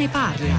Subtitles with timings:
[0.00, 0.56] ne parla.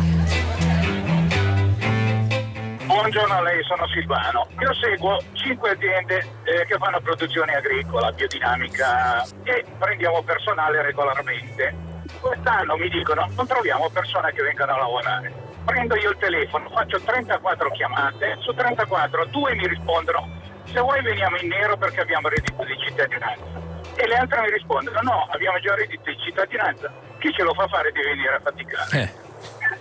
[2.86, 4.48] Buongiorno a lei, sono Silvano.
[4.60, 11.74] Io seguo cinque aziende eh, che fanno produzione agricola, biodinamica e prendiamo personale regolarmente.
[12.20, 15.34] Quest'anno mi dicono non troviamo persone che vengano a lavorare.
[15.66, 20.30] Prendo io il telefono, faccio 34 chiamate, su 34 due mi rispondono
[20.66, 23.60] se vuoi veniamo in nero perché abbiamo reddito di cittadinanza.
[23.96, 27.68] E le altre mi rispondono no, abbiamo già reddito di cittadinanza, chi ce lo fa
[27.68, 29.14] fare di venire a faticare?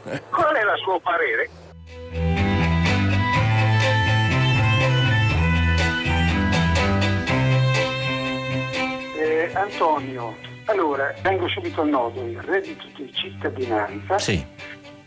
[0.05, 0.23] Eh.
[0.31, 1.49] Qual è il suo parere?
[9.17, 10.37] Eh, Antonio,
[10.67, 14.45] allora vengo subito al nodo, il reddito di cittadinanza Sì.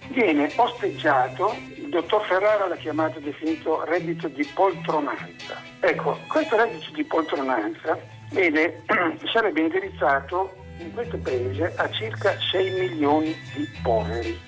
[0.09, 5.61] viene osteggiato, il dottor Ferrara l'ha chiamato definito reddito di poltronanza.
[5.79, 7.97] Ecco, questo reddito di poltronanza
[8.31, 8.83] vede,
[9.31, 14.39] sarebbe indirizzato in questo paese a circa 6 milioni di poveri.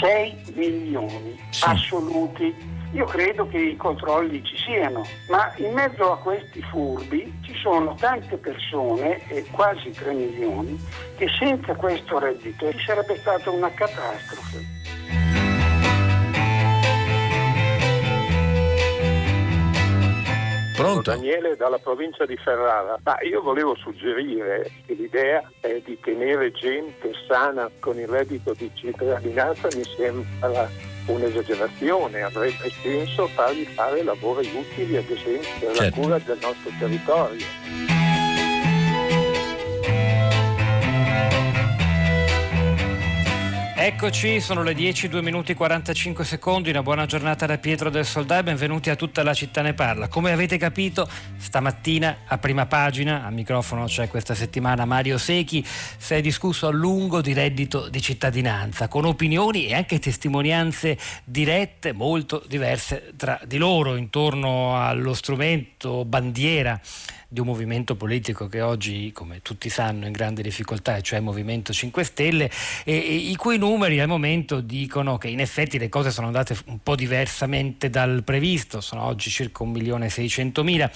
[0.00, 1.64] 6 milioni Sì.
[1.66, 2.74] assoluti.
[2.92, 7.94] Io credo che i controlli ci siano, ma in mezzo a questi furbi ci sono
[7.94, 10.80] tante persone, e quasi 3 milioni,
[11.16, 15.25] che senza questo reddito ci sarebbe stata una catastrofe.
[20.76, 21.10] Pronto?
[21.10, 22.98] Daniele dalla provincia di Ferrara.
[23.02, 28.70] Ma io volevo suggerire che l'idea è di tenere gente sana con il reddito di
[28.74, 30.68] cittadinanza mi sembra
[31.06, 36.00] un'esagerazione, avrebbe senso fargli fare lavori utili, ad esempio per la Certo.
[36.00, 37.44] cura del nostro territorio.
[43.86, 48.04] Eccoci, sono le 10, 2 minuti e 45 secondi, una buona giornata da Pietro del
[48.04, 50.08] Soldà e benvenuti a tutta la città ne parla.
[50.08, 56.14] Come avete capito, stamattina a prima pagina, a microfono c'è questa settimana Mario Secchi, si
[56.14, 62.42] è discusso a lungo di reddito di cittadinanza, con opinioni e anche testimonianze dirette molto
[62.44, 66.80] diverse tra di loro intorno allo strumento bandiera
[67.28, 71.24] di un movimento politico che oggi, come tutti sanno, è in grande difficoltà, cioè il
[71.24, 72.50] Movimento 5 Stelle,
[72.84, 76.56] e, e i cui numeri al momento dicono che in effetti le cose sono andate
[76.66, 80.90] un po' diversamente dal previsto, sono oggi circa 1.600.000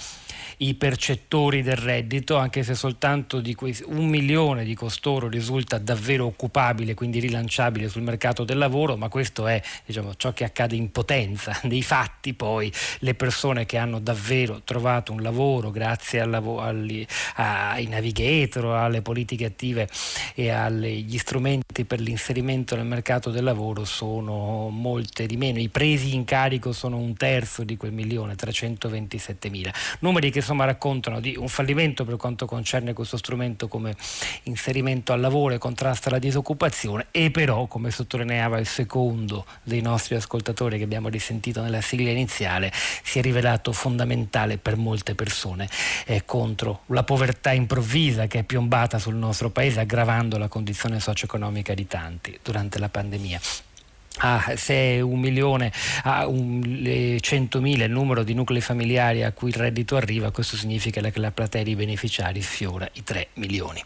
[0.61, 6.25] i percettori del reddito, anche se soltanto di quei, un milione di costoro risulta davvero
[6.25, 10.91] occupabile, quindi rilanciabile sul mercato del lavoro, ma questo è diciamo, ciò che accade in
[10.91, 11.59] potenza.
[11.65, 17.05] Nei fatti poi le persone che hanno davvero trovato un lavoro grazie al lavo- agli,
[17.35, 19.89] ai navigator, alle politiche attive
[20.35, 25.57] e agli strumenti per l'inserimento nel mercato del lavoro sono molte di meno.
[25.57, 29.73] I presi in carico sono un terzo di quel milione, 327 mila.
[29.99, 33.95] Numeri che insomma raccontano di un fallimento per quanto concerne questo strumento come
[34.43, 40.15] inserimento al lavoro e contrasto alla disoccupazione e però, come sottolineava il secondo dei nostri
[40.15, 45.69] ascoltatori che abbiamo risentito nella sigla iniziale, si è rivelato fondamentale per molte persone
[46.05, 51.73] eh, contro la povertà improvvisa che è piombata sul nostro paese aggravando la condizione socio-economica
[51.73, 53.70] di tanti durante la pandemia.
[54.17, 55.71] Ah, se un milione
[56.03, 60.57] a un, le 100.000 il numero di nuclei familiari a cui il reddito arriva, questo
[60.57, 63.81] significa che la platea di beneficiari sfiora i 3 milioni.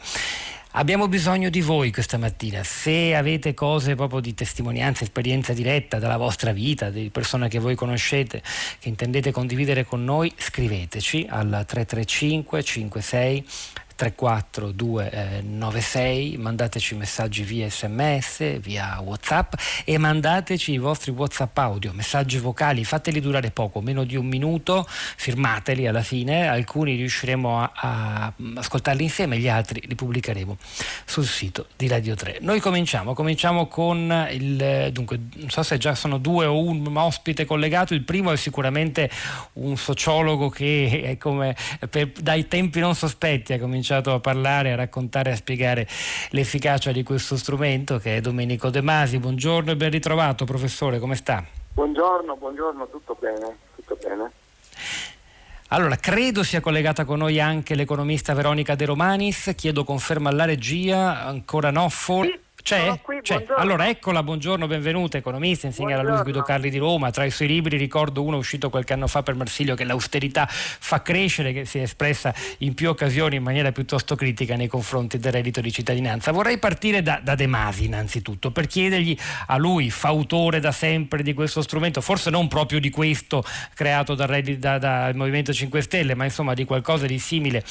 [0.78, 6.18] Abbiamo bisogno di voi questa mattina, se avete cose proprio di testimonianza, esperienza diretta dalla
[6.18, 8.44] vostra vita, di persone che voi conoscete,
[8.80, 13.46] che intendete condividere con noi, scriveteci al 335 56
[13.96, 19.54] 34296, mandateci messaggi via sms, via whatsapp
[19.86, 24.86] e mandateci i vostri whatsapp audio, messaggi vocali, fateli durare poco, meno di un minuto,
[24.88, 30.58] firmateli alla fine, alcuni riusciremo a, a ascoltarli insieme, gli altri li pubblicheremo
[31.06, 32.40] sul sito di Radio 3.
[32.42, 37.46] Noi cominciamo, cominciamo con il, dunque, non so se già sono due o un ospite
[37.46, 39.10] collegato, il primo è sicuramente
[39.54, 41.56] un sociologo che è come
[41.90, 45.88] per, dai tempi non sospetti ha cominciato a parlare, a raccontare, a spiegare
[46.30, 49.20] l'efficacia di questo strumento che è Domenico De Masi.
[49.20, 51.46] Buongiorno e ben ritrovato professore, come sta?
[51.74, 54.32] Buongiorno, buongiorno, tutto bene, tutto bene.
[55.70, 61.26] Allora, credo sia collegata con noi anche l'economista Veronica De Romanis, chiedo conferma alla regia,
[61.26, 63.00] ancora no, for- Sì, C'è?
[63.04, 63.46] qui, C'è.
[63.58, 66.42] Allora, eccola, buongiorno, benvenuta, economista, insegna alla Luis Guido.
[66.42, 67.12] Carli di Roma.
[67.12, 71.04] Tra i suoi libri ricordo uno uscito qualche anno fa per Marsilio che L'austerità fa
[71.04, 75.32] crescere, che si è espressa in più occasioni in maniera piuttosto critica nei confronti del
[75.32, 76.32] reddito di cittadinanza.
[76.32, 79.16] Vorrei partire da, da De Masi innanzitutto per chiedergli
[79.46, 83.44] a lui, fautore da sempre di questo strumento, forse non proprio di questo
[83.76, 87.64] creato dal, da- dal Movimento 5 Stelle, ma insomma di qualcosa di simile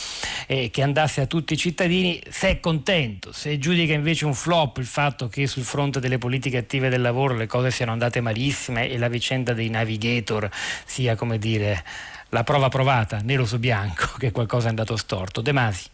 [0.47, 4.83] eh, che andasse a tutti i cittadini, se è contento, se giudica invece un flop
[4.85, 8.91] sul fatto che sul fronte delle politiche attive del lavoro le cose siano andate malissime
[8.91, 10.49] e la vicenda dei navigator
[10.85, 11.83] sia, come dire,
[12.29, 15.41] la prova provata, nero su bianco, che qualcosa è andato storto.
[15.41, 15.91] De Masi.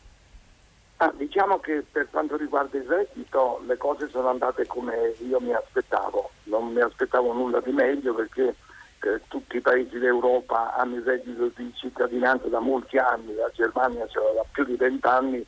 [0.96, 5.54] Ah, diciamo che per quanto riguarda il reddito le cose sono andate come io mi
[5.54, 8.54] aspettavo, non mi aspettavo nulla di meglio perché
[9.02, 14.06] eh, tutti i paesi d'Europa hanno il reddito di cittadinanza da molti anni, la Germania
[14.08, 15.46] ce l'ha da più di vent'anni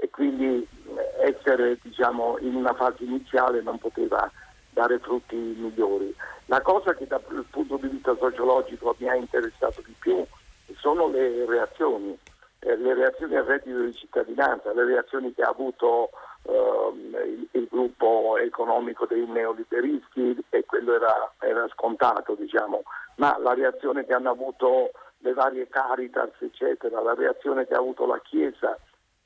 [0.00, 0.66] e quindi
[0.96, 4.30] eh, essere diciamo, in una fase iniziale non poteva
[4.70, 6.14] dare frutti migliori.
[6.46, 10.24] La cosa che dal punto di vista sociologico mi ha interessato di più
[10.76, 12.18] sono le reazioni
[12.60, 16.10] eh, le reazioni al reddito di cittadinanza, le reazioni che ha avuto
[16.42, 22.82] ehm, il, il, gruppo economico dei neoliberisti e quello era, era scontato, diciamo,
[23.16, 28.06] ma la reazione che hanno avuto le varie Caritas, eccetera, la reazione che ha avuto
[28.06, 28.78] la Chiesa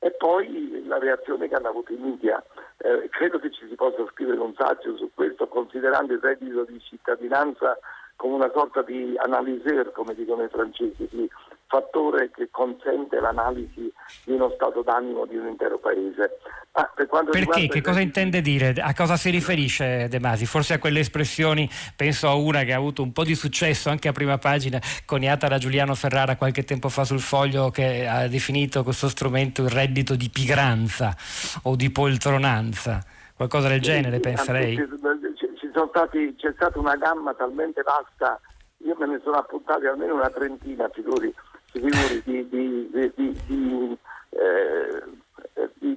[0.05, 2.41] e poi la reazione che hanno avuto i media.
[2.77, 6.79] Eh, credo che ci si possa scrivere un saggio su questo, considerando il reddito di
[6.79, 7.75] cittadinanza
[8.15, 11.27] come una sorta di analyser, come dicono i francesi, di
[11.67, 13.91] fattore che consente l'analisi
[14.23, 16.37] di uno stato d'animo di un intero paese.
[16.77, 17.67] Ah, per Perché?
[17.69, 18.73] Che cosa intende dire?
[18.81, 20.45] A cosa si riferisce De Masi?
[20.45, 24.09] Forse a quelle espressioni, penso a una che ha avuto un po' di successo anche
[24.09, 28.83] a prima pagina, coniata da Giuliano Ferrara qualche tempo fa sul foglio, che ha definito
[28.83, 31.15] questo strumento il reddito di pigranza
[31.63, 33.01] o di poltronanza.
[33.35, 35.03] Qualcosa del genere, penserei?
[35.89, 38.37] Stati, c'è stata una gamma talmente vasta,
[38.79, 41.33] io me ne sono appuntati almeno una trentina, figuri,
[41.79, 43.97] figuri di, di, di, di
[44.29, 45.03] eh,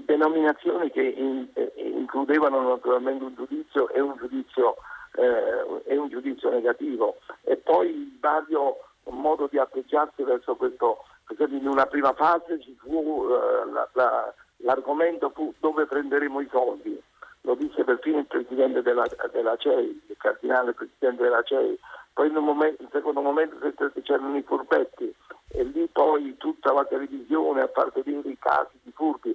[0.05, 4.77] denominazioni che in, eh, includevano naturalmente un giudizio e un giudizio,
[5.15, 7.19] eh, e un giudizio negativo.
[7.43, 11.05] E poi il vario modo di atteggiarsi verso questo,
[11.39, 17.01] in una prima fase fu eh, la, la, l'argomento fu dove prenderemo i soldi?
[17.43, 21.79] Lo disse perfino il presidente della, della CEI, il cardinale presidente della CEI,
[22.19, 23.55] poi in un, momento, in secondo momento
[24.03, 25.15] c'erano i furbetti
[25.53, 29.33] e lì poi tutta la televisione a far vedere i casi di furbi.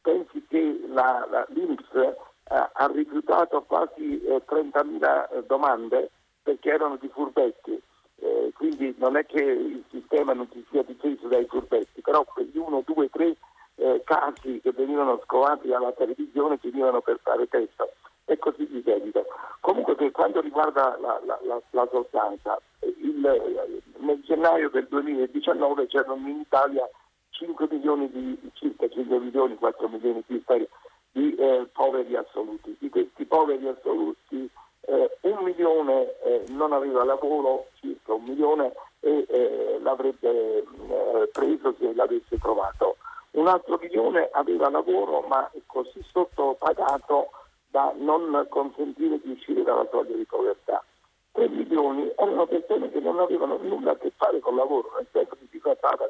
[0.00, 2.16] Pensi che la, la, l'Inps eh,
[2.48, 6.10] ha rifiutato quasi eh, 30.000 eh, domande
[6.42, 7.78] perché erano di furbetti.
[8.20, 12.56] Eh, quindi non è che il sistema non si sia difeso dai furbetti, però quegli
[12.56, 13.36] 1, 2, 3
[13.74, 17.86] eh, casi che venivano scovati alla televisione finivano per fare testa
[18.24, 19.24] e così di seguito.
[19.60, 26.28] Comunque per quanto riguarda la, la, la, la sostanza, il, nel gennaio del 2019 c'erano
[26.28, 26.88] in Italia
[27.30, 30.44] 5 milioni di, circa 5 milioni, 4 milioni di,
[31.12, 32.76] di eh, poveri assoluti.
[32.78, 34.48] Di questi poveri assoluti
[34.82, 41.74] eh, un milione eh, non aveva lavoro, circa un milione, e eh, l'avrebbe eh, preso
[41.78, 42.96] se l'avesse trovato
[43.32, 47.30] un altro milione aveva lavoro ma così sottopagato
[47.72, 50.84] da non consentire di uscire dalla soglia di povertà.
[51.32, 55.06] 3 milioni erano persone che non avevano nulla a che fare con il lavoro, nel
[55.10, 56.08] senso che si trattava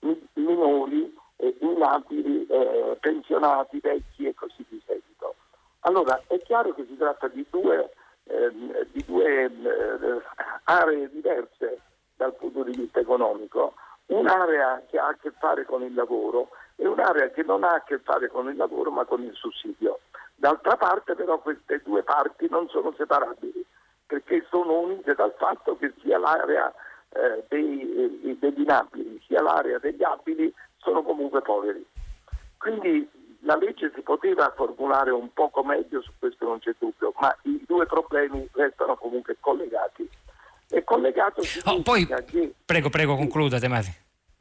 [0.00, 5.34] di minori, eh, inabili, eh, pensionati, vecchi e così di seguito.
[5.80, 7.92] Allora è chiaro che si tratta di due,
[8.24, 8.50] eh,
[8.90, 10.22] di due eh,
[10.64, 11.80] aree diverse
[12.16, 13.74] dal punto di vista economico
[14.06, 17.82] un'area che ha a che fare con il lavoro e un'area che non ha a
[17.82, 20.00] che fare con il lavoro ma con il sussidio.
[20.44, 23.64] D'altra parte però queste due parti non sono separabili
[24.04, 26.70] perché sono unite dal fatto che sia l'area
[27.08, 31.82] eh, dei, eh, degli inabili sia l'area degli abili sono comunque poveri.
[32.58, 33.08] Quindi
[33.40, 37.64] la legge si poteva formulare un poco meglio, su questo non c'è dubbio, ma i
[37.66, 40.06] due problemi restano comunque collegati
[40.68, 42.52] e collegato oh, poi, che...
[42.66, 43.90] Prego, prego, concluda Temati.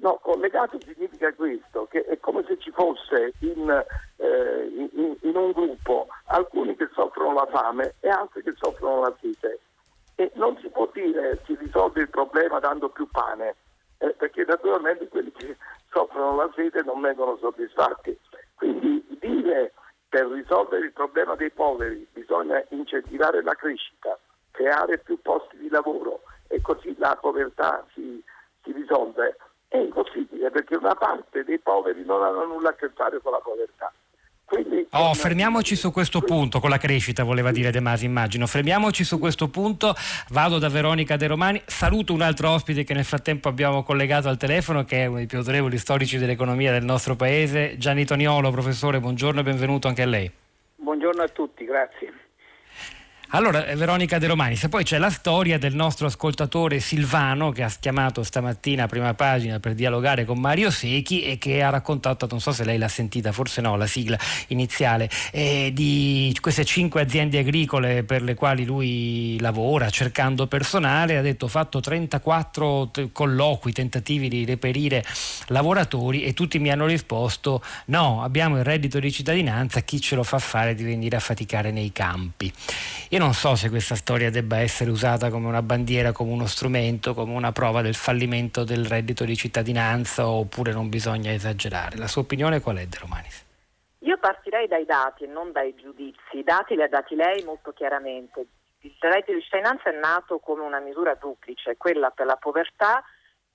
[0.04, 3.70] No, collegato significa questo, che è come se ci fosse in,
[4.18, 9.16] eh, in, in, un gruppo alcuni che soffrono la fame e altri che soffrono la
[9.22, 9.62] sete.
[10.16, 13.56] E non si può dire si risolve il problema dando più pane,
[14.00, 15.56] eh, perché naturalmente quelli che
[15.90, 18.20] soffrono la sete non vengono soddisfatti.
[18.56, 19.72] Quindi dire
[20.10, 24.20] per risolvere il problema dei poveri bisogna incentivare la crescita,
[24.52, 28.22] creare più posti di lavoro e così la povertà si,
[28.64, 29.38] si risolve.
[29.74, 33.40] È impossibile perché una parte dei poveri non hanno nulla a che fare con la
[33.40, 33.92] povertà.
[34.46, 38.46] Quindi, oh, fermiamoci su questo punto, con la crescita voleva dire De Masi, immagino.
[38.46, 39.96] Fermiamoci su questo punto,
[40.30, 44.38] vado da Veronica De Romani, saluto un altro ospite che nel frattempo abbiamo collegato al
[44.38, 49.00] telefono, che è uno dei più autorevoli storici dell'economia del nostro paese, Gianni Toniolo, professore,
[49.00, 50.32] buongiorno e benvenuto anche a lei.
[50.76, 52.14] Buongiorno a tutti, grazie.
[53.36, 57.64] Allora, eh, Veronica De Romani, se poi c'è la storia del nostro ascoltatore Silvano che
[57.64, 62.28] ha chiamato stamattina a prima pagina per dialogare con Mario Secchi e che ha raccontato,
[62.30, 67.02] non so se lei l'ha sentita, forse no, la sigla iniziale, eh, di queste cinque
[67.02, 73.12] aziende agricole per le quali lui lavora cercando personale, ha detto ho fatto 34 t-
[73.12, 75.04] colloqui, tentativi di reperire
[75.48, 80.22] lavoratori e tutti mi hanno risposto no, abbiamo il reddito di cittadinanza, chi ce lo
[80.22, 82.54] fa fare di venire a faticare nei campi.
[83.10, 87.14] Io non so se questa storia debba essere usata come una bandiera, come uno strumento,
[87.14, 91.96] come una prova del fallimento del reddito di cittadinanza oppure non bisogna esagerare.
[91.96, 93.46] La sua opinione qual è, De Romanis?
[94.00, 96.38] Io partirei dai dati e non dai giudizi.
[96.38, 98.46] I dati li ha dati lei molto chiaramente.
[98.82, 103.02] Il reddito di cittadinanza è nato come una misura duplice, quella per la povertà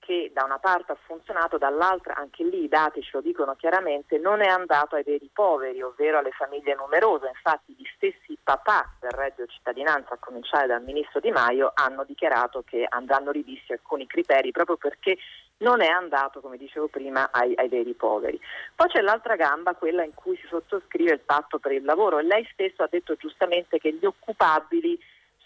[0.09, 4.17] che da una parte ha funzionato, dall'altra anche lì i dati ce lo dicono chiaramente,
[4.17, 7.27] non è andato ai veri poveri, ovvero alle famiglie numerose.
[7.27, 12.03] Infatti gli stessi papà del reddito di cittadinanza, a cominciare dal ministro Di Maio, hanno
[12.05, 15.15] dichiarato che andranno rivisti alcuni criteri proprio perché
[15.57, 18.41] non è andato, come dicevo prima, ai, ai, veri poveri.
[18.73, 22.23] Poi c'è l'altra gamba, quella in cui si sottoscrive il patto per il lavoro e
[22.23, 24.99] lei stesso ha detto giustamente che gli occupabili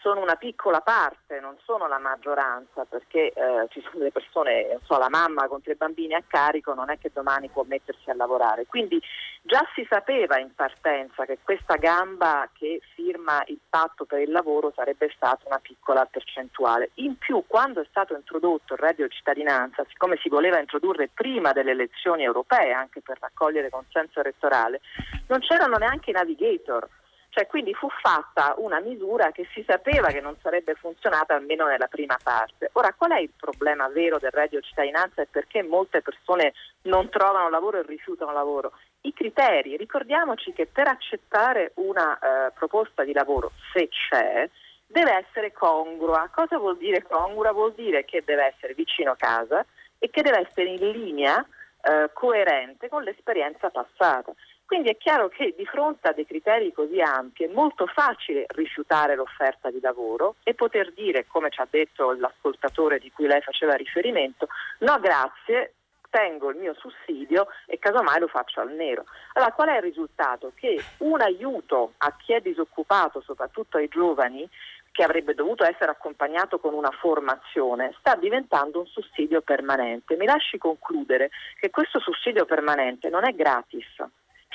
[0.04, 4.98] sono una piccola parte, non sono la maggioranza, perché eh, ci sono delle persone, so,
[4.98, 8.66] la mamma con tre bambini a carico non è che domani può mettersi a lavorare.
[8.66, 9.02] Quindi
[9.44, 14.74] già si sapeva in partenza che questa gamba che firma il patto per il lavoro
[14.76, 16.90] sarebbe stata una piccola percentuale.
[16.96, 21.54] In più, quando è stato introdotto il reddito di cittadinanza, siccome si voleva introdurre prima
[21.54, 24.82] delle elezioni europee, anche per raccogliere consenso elettorale,
[25.28, 26.90] non c'erano neanche i navigator
[27.34, 31.88] cioè, quindi fu fatta una misura che si sapeva che non sarebbe funzionata almeno nella
[31.88, 32.70] prima parte.
[32.74, 37.50] Ora, qual è il problema vero del reddito cittadinanza e perché molte persone non trovano
[37.50, 38.74] lavoro e rifiutano lavoro?
[39.02, 39.78] I criteri.
[39.78, 44.48] Ricordiamoci che per accettare una eh, proposta di lavoro, se c'è,
[44.86, 46.30] deve essere congrua.
[46.32, 47.52] Cosa vuol dire congrua?
[47.52, 49.66] Vuol dire che deve essere vicino casa
[49.98, 51.44] e che deve essere in linea,
[51.82, 54.32] eh, coerente con l'esperienza passata.
[54.74, 59.14] Quindi è chiaro che di fronte a dei criteri così ampi è molto facile rifiutare
[59.14, 63.76] l'offerta di lavoro e poter dire, come ci ha detto l'ascoltatore di cui lei faceva
[63.76, 64.48] riferimento,
[64.80, 65.76] no grazie,
[66.10, 69.06] tengo il mio sussidio e casomai lo faccio al nero.
[69.34, 70.54] Allora qual è il risultato?
[70.56, 74.50] Che un aiuto a chi è disoccupato, soprattutto ai giovani,
[74.92, 80.16] che avrebbe dovuto essere accompagnato con una formazione, sta diventando un sussidio permanente.
[80.16, 84.04] Mi lasci concludere che questo sussidio permanente non è gratis,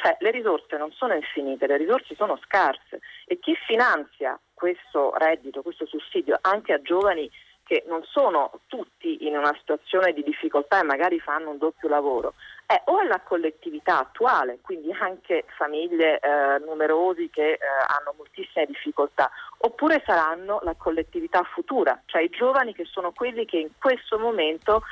[0.00, 3.00] cioè le risorse non sono infinite, le risorse sono scarse.
[3.26, 7.30] E chi finanzia questo reddito, questo sussidio anche a giovani
[7.64, 12.32] che non sono tutti in una situazione di difficoltà e magari fanno un doppio lavoro,
[12.64, 19.30] è o la collettività attuale, quindi anche famiglie eh, numerosi che eh, hanno moltissime difficoltà,
[19.58, 24.82] oppure saranno la collettività futura, cioè i giovani che sono quelli che in questo momento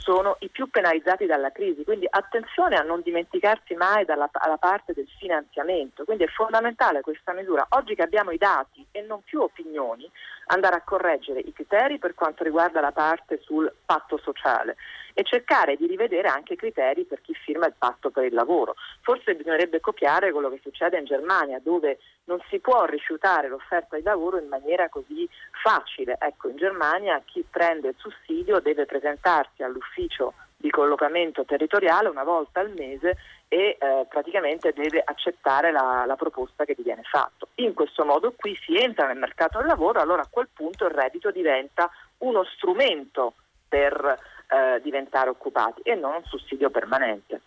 [0.00, 4.28] sono i più penalizzati dalla crisi, quindi attenzione a non dimenticarsi mai dalla,
[4.58, 7.66] parte del finanziamento, quindi è fondamentale questa misura.
[7.70, 10.10] Oggi che abbiamo i dati e non più opinioni,
[10.46, 14.76] andare a correggere i criteri per quanto riguarda la parte sul patto sociale
[15.20, 18.74] e cercare di rivedere anche i criteri per chi firma il patto per il lavoro.
[19.02, 24.02] Forse bisognerebbe copiare quello che succede in Germania, dove non si può rifiutare l'offerta di
[24.02, 25.28] lavoro in maniera così
[25.62, 26.16] facile.
[26.18, 32.60] Ecco, in Germania chi prende il sussidio deve presentarsi all'ufficio di collocamento territoriale una volta
[32.60, 33.16] al mese
[33.48, 37.46] e eh, praticamente deve accettare la, la, proposta che gli viene fatta.
[37.56, 40.92] In questo modo qui si entra nel mercato del lavoro, allora a quel punto il
[40.92, 43.34] reddito diventa uno strumento
[43.68, 44.18] per
[44.50, 47.40] eh, diventare occupati e non un sussidio permanente.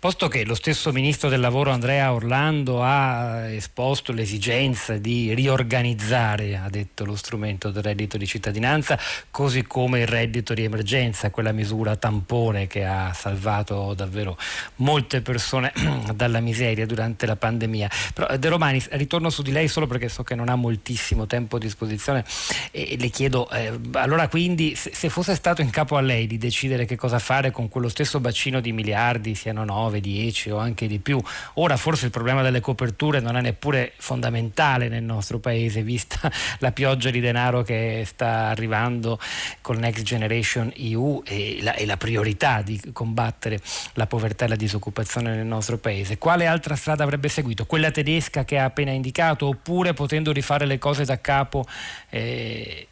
[0.00, 6.70] Posto che lo stesso ministro del lavoro Andrea Orlando ha esposto l'esigenza di riorganizzare, ha
[6.70, 8.96] detto lo strumento del reddito di cittadinanza,
[9.32, 14.38] così come il reddito di emergenza, quella misura tampone che ha salvato davvero
[14.76, 15.72] molte persone
[16.14, 17.90] dalla miseria durante la pandemia.
[18.14, 21.56] Però De Romani, ritorno su di lei solo perché so che non ha moltissimo tempo
[21.56, 22.24] a disposizione
[22.70, 26.38] e le chiedo, eh, allora quindi se, se fosse stato in capo a lei di
[26.38, 30.58] decidere che cosa fare con quello stesso bacino di miliardi, siano 9, 9, 10 o
[30.58, 31.20] anche di più.
[31.54, 36.30] Ora forse il problema delle coperture non è neppure fondamentale nel nostro paese, vista
[36.60, 39.18] la pioggia di denaro che sta arrivando
[39.60, 43.60] col Next Generation EU e la, e la priorità di combattere
[43.94, 46.18] la povertà e la disoccupazione nel nostro paese.
[46.18, 47.66] Quale altra strada avrebbe seguito?
[47.66, 51.64] Quella tedesca che ha appena indicato oppure potendo rifare le cose da capo
[52.10, 52.86] eh,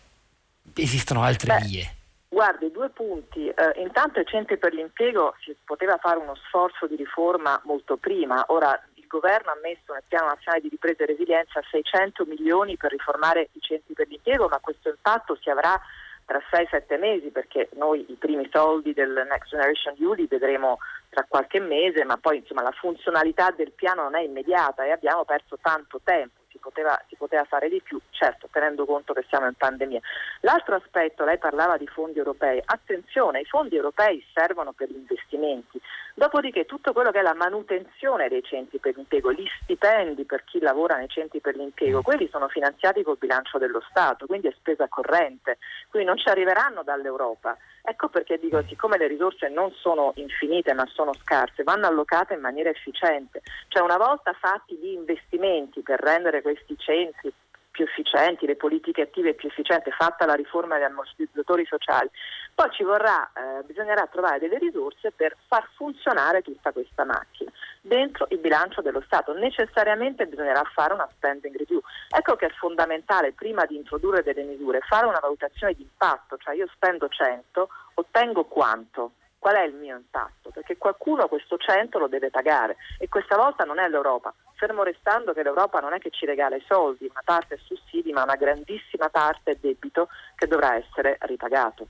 [0.74, 1.66] esistono altre Beh.
[1.66, 1.95] vie?
[2.36, 3.48] Guardi, due punti.
[3.48, 8.44] Eh, intanto i centri per l'impiego si poteva fare uno sforzo di riforma molto prima.
[8.48, 12.90] Ora il governo ha messo nel piano nazionale di ripresa e resilienza 600 milioni per
[12.90, 15.80] riformare i centri per l'impiego, ma questo impatto si avrà
[16.26, 20.76] tra 6-7 mesi perché noi i primi soldi del Next Generation EU li vedremo
[21.08, 25.24] tra qualche mese, ma poi insomma, la funzionalità del piano non è immediata e abbiamo
[25.24, 29.46] perso tanto tempo si poteva, si poteva, fare di più, certo tenendo conto che siamo
[29.46, 30.00] in pandemia.
[30.40, 35.80] L'altro aspetto, lei parlava di fondi europei, attenzione, i fondi europei servono per gli investimenti,
[36.16, 40.58] dopodiché tutto quello che è la manutenzione dei centri per l'impiego, gli stipendi per chi
[40.60, 44.88] lavora nei centri per l'impiego, quelli sono finanziati col bilancio dello Stato, quindi è spesa
[44.88, 45.58] corrente,
[45.90, 47.56] quindi non ci arriveranno dall'Europa.
[47.82, 52.40] Ecco perché dico, siccome le risorse non sono infinite ma sono scarse, vanno allocate in
[52.40, 53.42] maniera efficiente.
[53.68, 57.32] Cioè una volta fatti gli investimenti per rendere questi centri
[57.76, 62.08] più efficienti, le politiche attive più efficienti, fatta la riforma degli ammortizzatori sociali,
[62.54, 67.52] poi ci vorrà, eh, bisognerà trovare delle risorse per far funzionare tutta questa macchina
[67.82, 69.34] dentro il bilancio dello Stato.
[69.34, 71.82] Necessariamente bisognerà fare una spending review.
[72.08, 76.54] Ecco che è fondamentale prima di introdurre delle misure fare una valutazione di impatto, cioè
[76.54, 79.12] io spendo 100, ottengo quanto?
[79.38, 80.48] Qual è il mio impatto?
[80.50, 85.32] Perché qualcuno questo 100 lo deve pagare e questa volta non è l'Europa, fermo restando
[85.32, 88.36] che l'Europa non è che ci regala i soldi, una parte è sussidi, ma una
[88.36, 91.88] grandissima parte è debito che dovrà essere ripagato.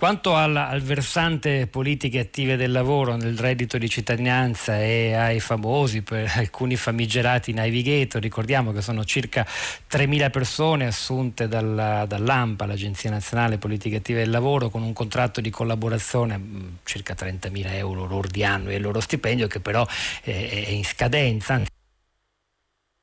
[0.00, 6.00] Quanto al, al, versante politiche attive del lavoro, nel reddito di cittadinanza e ai famosi,
[6.00, 13.58] per alcuni famigerati navigator, ricordiamo che sono circa 3.000 persone assunte dalla, dall'AMPA, l'Agenzia Nazionale
[13.58, 18.70] Politiche Attive del Lavoro, con un contratto di collaborazione mm, circa 30.000 euro lordi anno
[18.70, 19.86] e il loro stipendio che però
[20.22, 21.60] è, è in scadenza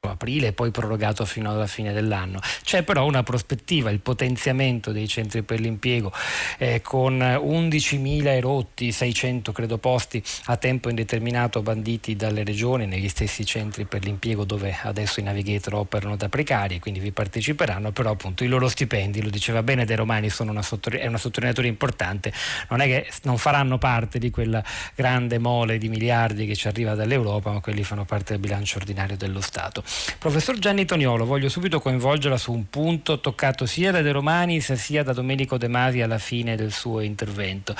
[0.09, 2.39] aprile e poi prorogato fino alla fine dell'anno.
[2.63, 6.11] C'è però una prospettiva, il potenziamento dei centri per l'impiego
[6.57, 13.45] eh, con 11.000 erotti, 600 credo posti a tempo indeterminato banditi dalle regioni negli stessi
[13.45, 18.43] centri per l'impiego dove adesso i navigator operano da precari, quindi vi parteciperanno, però appunto
[18.43, 22.31] i loro stipendi, lo diceva bene De Romani, una, sottoline- è una sottolineatura importante,
[22.69, 24.63] non è che non faranno parte di quella
[24.95, 29.17] grande mole di miliardi che ci arriva dall'Europa, ma quelli fanno parte del bilancio ordinario
[29.17, 29.83] dello Stato.
[30.19, 35.03] Professor Gianni Toniolo, voglio subito coinvolgerla su un punto toccato sia da De Romanis sia
[35.03, 37.75] da Domenico De Masi alla fine del suo intervento.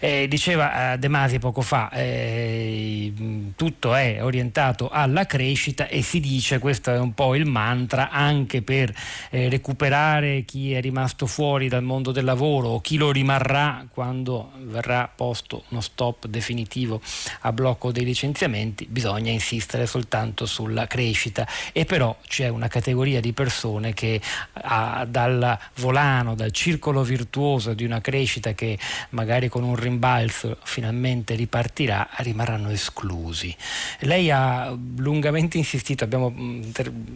[0.00, 3.12] Eh, diceva eh, De Masi poco fa, eh,
[3.54, 8.62] tutto è orientato alla crescita e si dice, questo è un po' il mantra, anche
[8.62, 8.92] per
[9.30, 14.52] eh, recuperare chi è rimasto fuori dal mondo del lavoro o chi lo rimarrà quando
[14.64, 17.00] verrà posto uno stop definitivo
[17.40, 23.32] a blocco dei licenziamenti, bisogna insistere soltanto sulla crescita e però c'è una categoria di
[23.32, 24.20] persone che
[24.52, 28.78] ah, dal volano, dal circolo virtuoso di una crescita che
[29.10, 33.54] magari con un rimbalzo finalmente ripartirà, rimarranno esclusi.
[34.00, 36.62] Lei ha lungamente insistito, abbiamo mm,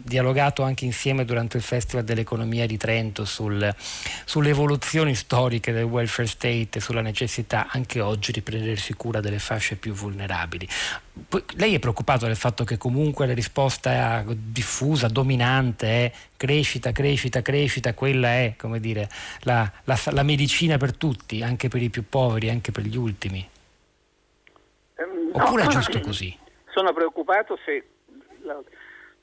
[0.03, 3.73] dialogato anche insieme durante il Festival dell'Economia di Trento sul,
[4.25, 9.75] sulle evoluzioni storiche del welfare state, sulla necessità anche oggi di prendersi cura delle fasce
[9.75, 10.67] più vulnerabili.
[11.55, 17.93] Lei è preoccupato del fatto che comunque la risposta diffusa, dominante è crescita, crescita, crescita,
[17.93, 19.07] quella è come dire,
[19.41, 23.47] la, la, la medicina per tutti, anche per i più poveri, anche per gli ultimi?
[24.95, 26.37] Ehm, Oppure no, è giusto così?
[26.69, 27.85] Sono preoccupato se
[28.41, 28.61] la,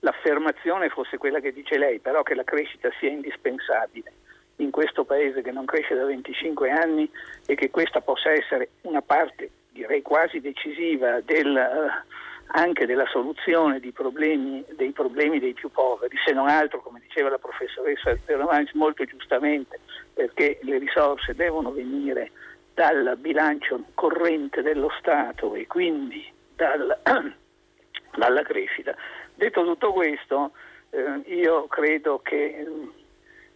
[0.01, 4.13] l'affermazione fosse quella che dice lei, però che la crescita sia indispensabile
[4.57, 7.11] in questo paese che non cresce da 25 anni
[7.47, 12.13] e che questa possa essere una parte direi quasi decisiva del, eh,
[12.47, 17.39] anche della soluzione problemi, dei problemi dei più poveri, se non altro, come diceva la
[17.39, 19.81] professoressa Romani molto giustamente,
[20.15, 22.31] perché le risorse devono venire
[22.73, 27.01] dal bilancio corrente dello Stato e quindi dal,
[28.17, 28.95] dalla crescita.
[29.35, 30.53] Detto tutto questo,
[30.91, 32.65] eh, io credo che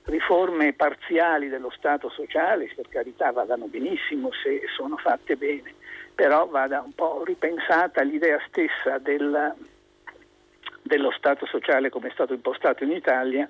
[0.09, 5.75] riforme parziali dello Stato sociale, per carità, vadano benissimo se sono fatte bene,
[6.19, 9.55] però vada un po' ripensata l'idea stessa del,
[10.83, 13.47] dello Stato sociale come è stato impostato in Italia,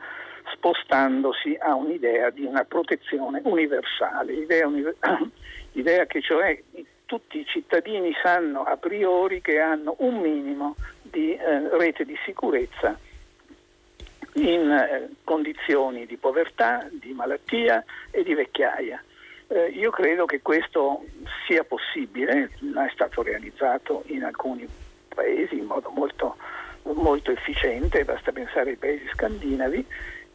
[0.52, 4.68] spostandosi a un'idea di una protezione universale, l'idea,
[5.72, 6.62] l'idea che cioè
[7.07, 12.98] tutti i cittadini sanno a priori che hanno un minimo di eh, rete di sicurezza
[14.35, 19.02] in eh, condizioni di povertà, di malattia e di vecchiaia.
[19.50, 21.04] Eh, io credo che questo
[21.46, 24.68] sia possibile, è stato realizzato in alcuni
[25.08, 26.37] paesi in modo molto,
[26.82, 29.87] molto efficiente, basta pensare ai paesi scandinavi,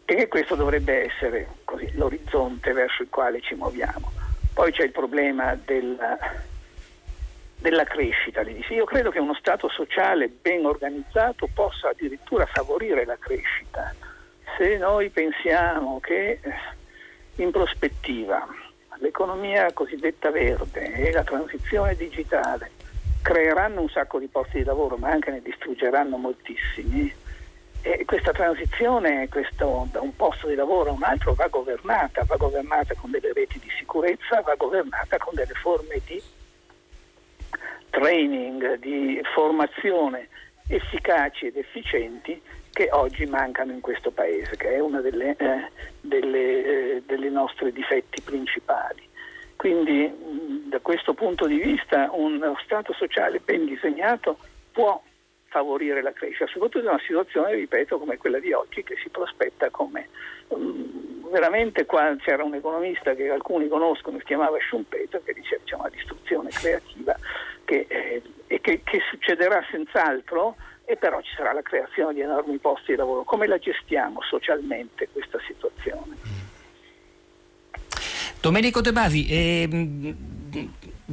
[0.05, 4.11] e che questo dovrebbe essere così, l'orizzonte verso il quale ci muoviamo.
[4.51, 5.95] Poi c'è il problema del,
[7.57, 8.41] della crescita.
[8.41, 13.93] Io credo che uno Stato sociale ben organizzato possa addirittura favorire la crescita.
[14.57, 16.39] Se noi pensiamo che
[17.35, 18.47] in prospettiva
[18.97, 22.71] l'economia cosiddetta verde e la transizione digitale
[23.21, 27.11] creeranno un sacco di posti di lavoro, ma anche ne distruggeranno moltissimi,
[27.85, 32.37] e questa transizione questo, da un posto di lavoro a un altro va governata, va
[32.37, 36.21] governata con delle reti di sicurezza, va governata con delle forme di
[37.89, 40.29] training, di formazione
[40.67, 42.41] efficaci ed efficienti
[42.73, 45.69] che oggi mancano in questo Paese, che è uno dei eh,
[46.09, 49.07] eh, nostri difetti principali.
[49.55, 50.11] Quindi
[50.67, 54.37] da questo punto di vista uno Stato sociale ben disegnato
[54.71, 55.01] può
[55.45, 59.69] favorire la crescita, soprattutto in una situazione, ripeto, come quella di oggi che si prospetta
[59.69, 60.09] come
[61.29, 65.89] veramente qua c'era un economista che alcuni conoscono, si chiamava Schumpeter, che diceva c'è una
[65.89, 67.15] distruzione creativa
[67.65, 72.57] che, eh, e che, che succederà senz'altro e però ci sarà la creazione di enormi
[72.57, 73.23] posti di lavoro.
[73.23, 76.15] Come la gestiamo socialmente questa situazione?
[78.41, 79.67] Domenico De Basi, eh,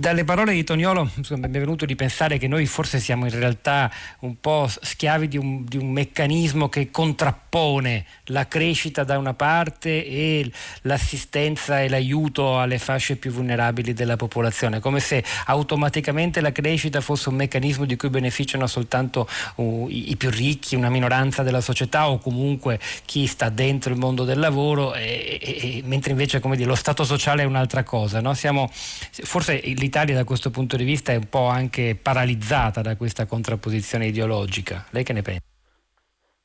[0.00, 3.92] dalle parole di Toniolo mi è venuto di pensare che noi forse siamo in realtà
[4.20, 10.06] un po' schiavi di un, di un, meccanismo che contrappone la crescita da una parte
[10.06, 10.50] e
[10.82, 17.28] l'assistenza e l'aiuto alle fasce più vulnerabili della popolazione, come se automaticamente la crescita fosse
[17.28, 22.08] un meccanismo di cui beneficiano soltanto uh, i, i, più ricchi, una minoranza della società
[22.08, 26.64] o comunque chi sta dentro il mondo del lavoro, e, e, e, mentre invece dire,
[26.64, 28.22] lo stato sociale è un'altra cosa.
[28.22, 28.32] No?
[28.32, 32.94] Siamo, forse il l'Italia da questo punto di vista è un po' anche paralizzata da
[32.94, 34.86] questa contrapposizione ideologica.
[34.92, 35.42] Lei che ne pensa?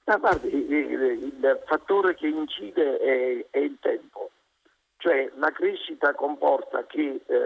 [0.06, 4.32] Ma guardi, il fattore che incide è, è il tempo,
[4.98, 7.46] cioè la crescita comporta che eh,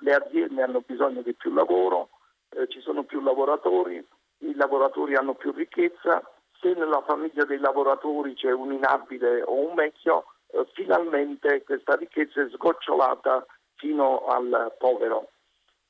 [0.00, 2.08] le aziende hanno bisogno di più lavoro,
[2.56, 4.02] eh, ci sono più lavoratori,
[4.38, 6.22] i lavoratori hanno più ricchezza,
[6.60, 12.40] se nella famiglia dei lavoratori c'è un inabile o un vecchio, eh, finalmente questa ricchezza
[12.40, 15.30] è sgocciolata fino al povero.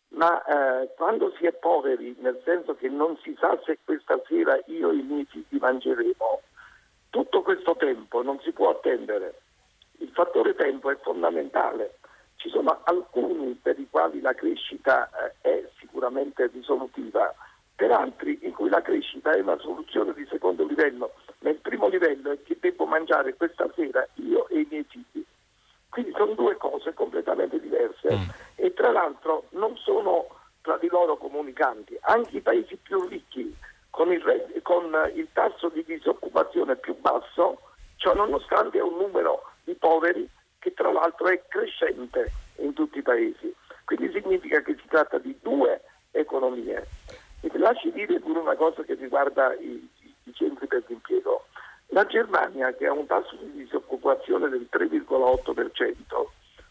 [0.08, 4.58] Ma eh, quando si è poveri, nel senso che non si sa se questa sera
[4.66, 6.42] io e i miei figli mangeremo,
[7.10, 9.40] tutto questo tempo non si può attendere.
[9.98, 11.98] Il fattore tempo è fondamentale.
[12.36, 17.34] Ci sono alcuni per i quali la crescita eh, è sicuramente risolutiva,
[17.74, 21.12] per altri in cui la crescita è una soluzione di secondo livello.
[21.40, 25.24] Ma il primo livello è che devo mangiare questa sera io e i miei figli.
[25.96, 28.28] Quindi sono due cose completamente diverse mm.
[28.56, 30.26] e tra l'altro non sono
[30.60, 31.96] tra di loro comunicanti.
[32.02, 33.56] Anche i paesi più ricchi
[33.88, 34.22] con il,
[34.60, 37.60] con il tasso di disoccupazione più basso,
[37.96, 40.28] cioè nonostante un numero di poveri
[40.58, 43.54] che tra l'altro è crescente in tutti i paesi.
[43.86, 45.80] Quindi significa che si tratta di due
[46.10, 46.86] economie.
[47.40, 49.88] E lasci dire pure una cosa che riguarda i,
[50.24, 51.46] i centri per l'impiego.
[51.90, 56.26] La Germania, che ha un tasso di disoccupazione del 3,8%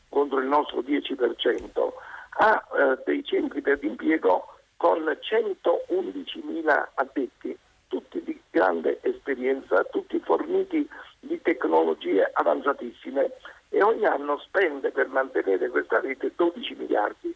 [0.09, 1.93] contro il nostro 10%,
[2.37, 10.87] ha eh, dei centri per l'impiego con 111.000 addetti, tutti di grande esperienza, tutti forniti
[11.19, 13.31] di tecnologie avanzatissime
[13.69, 17.33] e ogni anno spende per mantenere questa rete 12 miliardi.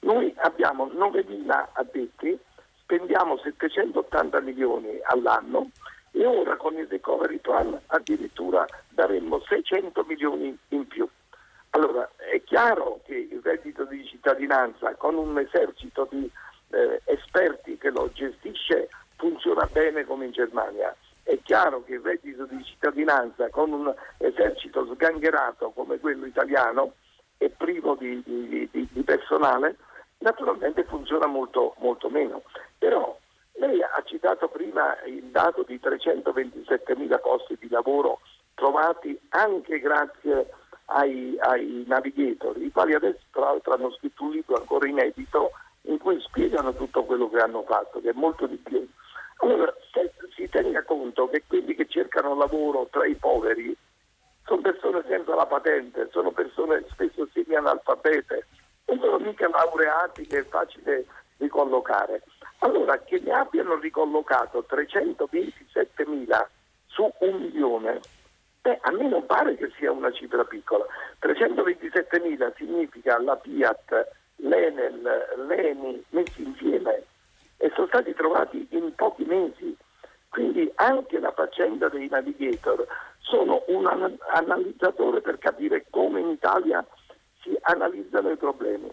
[0.00, 2.38] Noi abbiamo 9.000 addetti,
[2.80, 5.70] spendiamo 780 milioni all'anno
[6.22, 11.04] e ora con il recovery plan addirittura daremmo 600 milioni in più.
[11.70, 16.30] Allora è chiaro che il reddito di cittadinanza con un esercito di
[16.70, 20.94] eh, esperti che lo gestisce funziona bene come in Germania.
[21.24, 26.92] È chiaro che il reddito di cittadinanza con un esercito sgangherato come quello italiano
[27.36, 29.74] e privo di, di, di, di personale
[30.18, 32.42] naturalmente funziona molto, molto meno.
[32.78, 33.18] Però
[33.72, 38.20] lei ha citato prima il dato di 327 mila posti di lavoro
[38.54, 40.50] trovati anche grazie
[40.86, 45.98] ai, ai navigator, i quali adesso tra l'altro hanno scritto un libro ancora inedito in
[45.98, 48.86] cui spiegano tutto quello che hanno fatto, che è molto di più.
[49.38, 49.74] Allora,
[50.36, 53.76] si tenga conto che quelli che cercano lavoro tra i poveri
[54.44, 58.46] sono persone senza la patente, sono persone spesso semi-analfabete,
[58.86, 61.06] non sono mica laureati che è facile
[61.38, 62.22] ricollocare.
[62.64, 66.46] Allora, che ne abbiano ricollocato 327.000
[66.86, 68.00] su un milione,
[68.60, 70.86] beh, a me non pare che sia una cifra piccola.
[71.20, 75.02] 327.000 significa la Fiat, l'Enel,
[75.48, 77.02] l'Eni messi insieme
[77.56, 79.76] e sono stati trovati in pochi mesi.
[80.28, 82.86] Quindi anche la faccenda dei navigator
[83.18, 86.86] sono un analizzatore per capire come in Italia
[87.40, 88.88] si analizzano i problemi.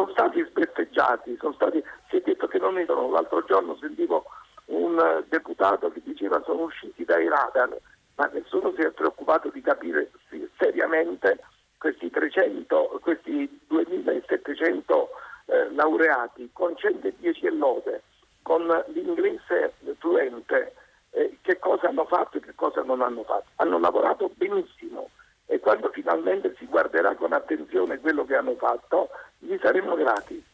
[0.00, 4.24] Sono stati sbeffeggiati, sono stati, si è detto che non erano, l'altro giorno sentivo
[4.66, 7.76] un eh, deputato che diceva sono usciti dai radar,
[8.14, 10.10] ma nessuno si è preoccupato di capire
[10.56, 11.40] seriamente
[11.76, 15.08] questi 300, questi 2700
[15.46, 18.02] eh, laureati con 110 e lode,
[18.42, 20.74] con l'inglese fluente,
[21.10, 23.50] eh, che cosa hanno fatto e che cosa non hanno fatto.
[23.56, 25.10] Hanno lavorato benissimo
[25.46, 29.08] e quando finalmente si guarderà con attenzione quello che hanno fatto,
[29.50, 30.44] gli saremo grati.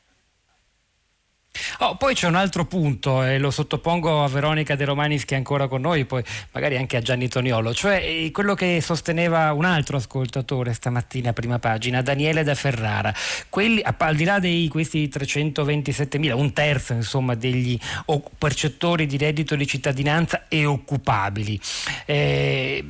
[1.81, 5.39] Oh, poi c'è un altro punto e lo sottopongo a Veronica De Romanis che è
[5.39, 9.65] ancora con noi, poi magari anche a Gianni Toniolo, cioè eh, quello che sosteneva un
[9.65, 13.13] altro ascoltatore stamattina prima pagina, Daniele da Ferrara.
[13.49, 17.79] Quelli, al di là di questi 327 mila, un terzo insomma degli
[18.39, 21.59] percettori di reddito di cittadinanza e occupabili.
[22.05, 22.85] Eh,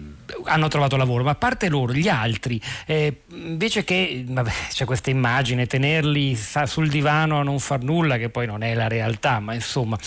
[0.45, 5.11] hanno trovato lavoro, ma a parte loro, gli altri, eh, invece che, vabbè, c'è questa
[5.11, 9.55] immagine, tenerli sul divano a non far nulla, che poi non è la realtà, ma
[9.55, 9.99] insomma,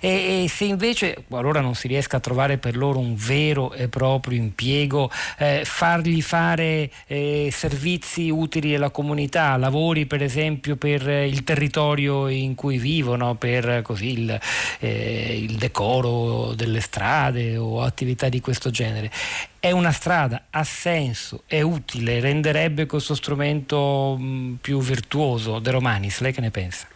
[0.00, 3.88] e, e se invece qualora non si riesca a trovare per loro un vero e
[3.88, 11.44] proprio impiego, eh, fargli fare eh, servizi utili alla comunità, lavori per esempio per il
[11.44, 14.40] territorio in cui vivono, per così il,
[14.80, 19.10] eh, il decoro delle strade o attività di questo genere
[19.66, 24.16] è una strada, ha senso, è utile, renderebbe questo strumento
[24.60, 25.58] più virtuoso.
[25.58, 26.86] De Romanis, lei che ne pensa?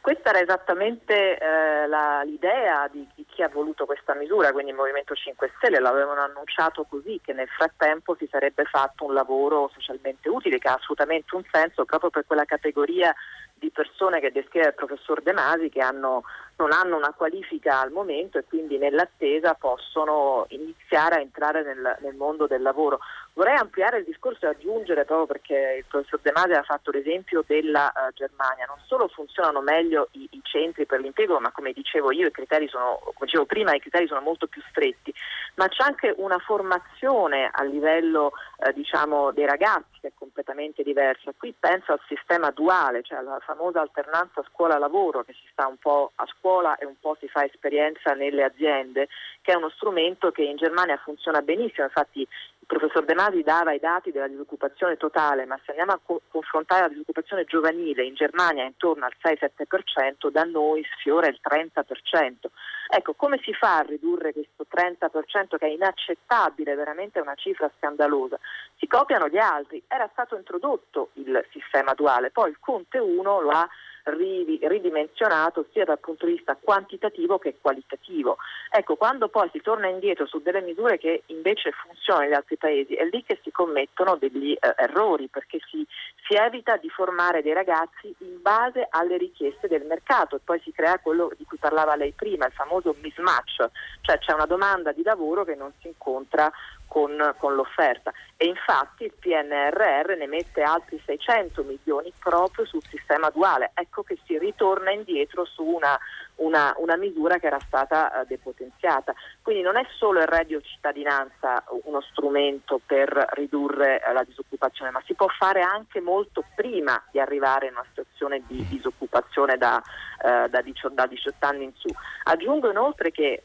[0.00, 4.76] questa era esattamente eh, la, l'idea di chi, chi, ha voluto questa misura, quindi il
[4.76, 10.28] Movimento 5 Stelle l'avevano annunciato così, che nel frattempo si sarebbe fatto un lavoro socialmente
[10.28, 13.12] utile, che ha assolutamente un senso proprio per quella categoria
[13.58, 16.24] di persone che descrive il professor De Masi che hanno,
[16.56, 22.14] non hanno una qualifica al momento e quindi nell'attesa possono iniziare a entrare nel, nel
[22.14, 23.00] mondo del lavoro.
[23.36, 27.44] Vorrei ampliare il discorso e aggiungere, proprio perché il professor De Masi ha fatto l'esempio
[27.46, 32.12] della uh, Germania, non solo funzionano meglio i, i, centri per l'impiego, ma come dicevo
[32.12, 35.12] io, i criteri sono, come dicevo prima, i criteri sono molto più stretti,
[35.56, 41.30] ma c'è anche una formazione a livello uh, diciamo, dei ragazzi che è completamente diversa.
[41.36, 46.12] Qui penso al sistema duale, cioè alla famosa alternanza scuola-lavoro che si sta un po'
[46.14, 49.08] a scuola e un po' si fa esperienza nelle aziende,
[49.42, 52.26] che è uno strumento che in Germania funziona benissimo, infatti
[52.66, 56.82] professor De Masi dava i dati della disoccupazione totale, ma se andiamo a co- confrontare
[56.82, 62.50] la disoccupazione giovanile in Germania è intorno al 6-7%, da noi sfiora il 30%.
[62.88, 68.38] Ecco, come si fa a ridurre questo 30% che è inaccettabile, veramente una cifra scandalosa?
[68.78, 73.50] Si copiano gli altri, era stato introdotto il sistema duale, poi il Conte 1 lo
[73.50, 73.68] ha
[74.06, 78.38] ridimensionato sia dal punto di vista quantitativo che qualitativo.
[78.70, 82.94] Ecco, quando poi si torna indietro su delle misure che invece funzionano negli altri paesi,
[82.94, 85.86] è lì che si commettono degli eh, errori, perché si,
[86.26, 90.72] si, evita di formare dei ragazzi in base alle richieste del mercato e poi si
[90.72, 93.68] crea quello di cui parlava lei prima, il famoso mismatch,
[94.02, 96.50] cioè c'è una domanda di lavoro che non si incontra
[96.86, 103.30] con, con, l'offerta e infatti il PNRR ne mette altri 600 milioni proprio sul sistema
[103.30, 103.70] duale.
[103.74, 105.98] Ecco che si ritorna indietro su una,
[106.36, 109.14] una, una misura che era stata uh, depotenziata.
[109.42, 115.02] Quindi non è solo il reddito cittadinanza uno strumento per ridurre uh, la disoccupazione, ma
[115.06, 120.48] si può fare anche molto prima di arrivare in una situazione di disoccupazione da, uh,
[120.48, 121.88] da, 18, da 18, anni in su.
[122.24, 123.42] Aggiungo inoltre che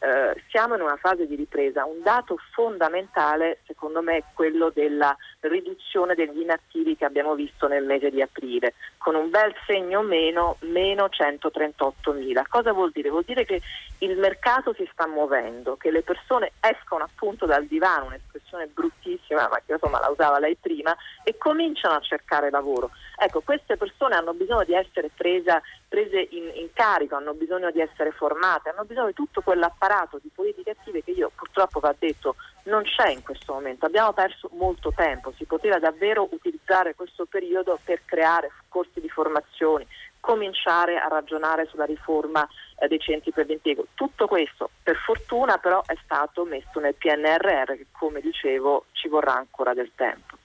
[0.49, 1.85] siamo in una fase di ripresa.
[1.85, 3.30] Un dato fondamentale
[3.65, 8.73] secondo me è quello della riduzione degli inattivi che abbiamo visto nel mese di aprile,
[8.97, 12.45] con un bel segno meno, meno 138 mila.
[12.49, 13.09] Cosa vuol dire?
[13.09, 13.61] Vuol dire che
[13.99, 19.61] il mercato si sta muovendo, che le persone escono appunto dal divano, un'espressione bruttissima, ma
[19.65, 22.91] che insomma la usava lei prima, e cominciano a cercare lavoro.
[23.17, 27.79] Ecco, queste persone hanno bisogno di essere presa, prese in, in, carico, hanno bisogno di
[27.79, 32.35] essere formate, hanno bisogno di tutto quell'apparato di politiche attive che io purtroppo va detto
[32.63, 33.85] non c'è in questo momento.
[33.85, 39.87] Abbiamo perso molto tempo, si poteva davvero utilizzare questo periodo per creare corsi di formazione,
[40.19, 42.47] cominciare a ragionare sulla riforma
[42.79, 43.87] eh, dei centri per l'impiego.
[43.93, 49.35] Tutto questo per fortuna però è stato messo nel PNRR che come dicevo ci vorrà
[49.35, 50.37] ancora del tempo.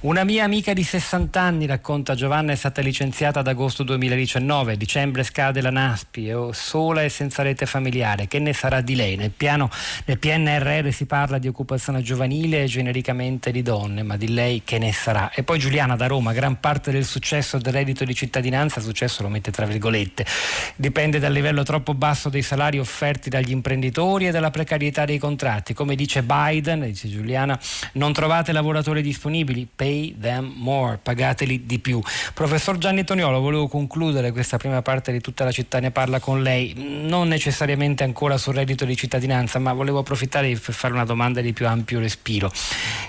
[0.00, 4.76] Una mia amica di 60 anni, racconta Giovanna, è stata licenziata ad agosto 2019, a
[4.76, 8.26] dicembre scade la NASPI, è sola e senza rete familiare.
[8.26, 9.16] Che ne sarà di lei?
[9.16, 9.70] Nel, piano,
[10.06, 14.78] nel PNRR si parla di occupazione giovanile e genericamente di donne, ma di lei che
[14.78, 15.30] ne sarà?
[15.30, 19.28] E poi Giuliana da Roma, gran parte del successo del reddito di cittadinanza, successo lo
[19.28, 20.26] mette tra virgolette,
[20.74, 25.74] dipende dal livello troppo basso dei salari offerti dagli imprenditori e dalla precarietà dei contratti.
[25.74, 27.58] Come dice Biden, dice Giuliana,
[27.92, 32.00] non trovate lavoratori disponibili, pay them more, pagateli di più.
[32.34, 36.40] Professor Gianni Toniolo, volevo concludere questa prima parte di tutta la città ne parla con
[36.40, 41.40] lei, non necessariamente ancora sul reddito di cittadinanza, ma volevo approfittare per fare una domanda
[41.40, 42.52] di più ampio respiro.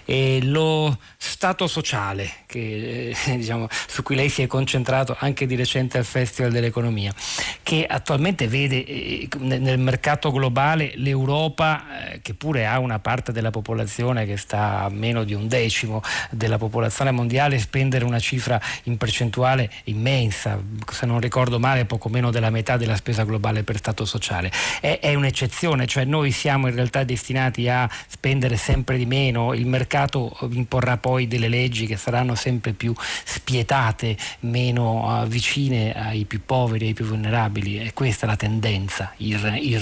[0.04, 5.56] E lo stato sociale che, eh, diciamo, su cui lei si è concentrato anche di
[5.56, 7.14] recente al Festival dell'Economia,
[7.62, 13.52] che attualmente vede eh, nel mercato globale l'Europa, eh, che pure ha una parte della
[13.52, 16.62] popolazione che sta a meno di un decimo della popolazione
[17.12, 22.78] mondiale, spendere una cifra in percentuale immensa, se non ricordo male poco meno della metà
[22.78, 24.52] della spesa globale per Stato sociale.
[24.80, 29.66] È, è un'eccezione, cioè noi siamo in realtà destinati a spendere sempre di meno, il
[29.66, 36.42] mercato imporrà poi delle leggi che saranno sempre più spietate, meno uh, vicine ai più
[36.46, 37.78] poveri, ai più vulnerabili.
[37.78, 39.82] È questa la tendenza ir, ir,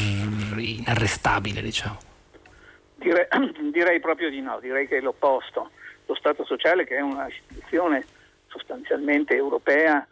[0.57, 1.97] inarrestabile, diciamo.
[2.95, 3.27] Direi,
[3.71, 5.71] direi proprio di no, direi che è l'opposto.
[6.11, 8.05] Lo Stato sociale, che è una istituzione
[8.47, 10.05] sostanzialmente europea,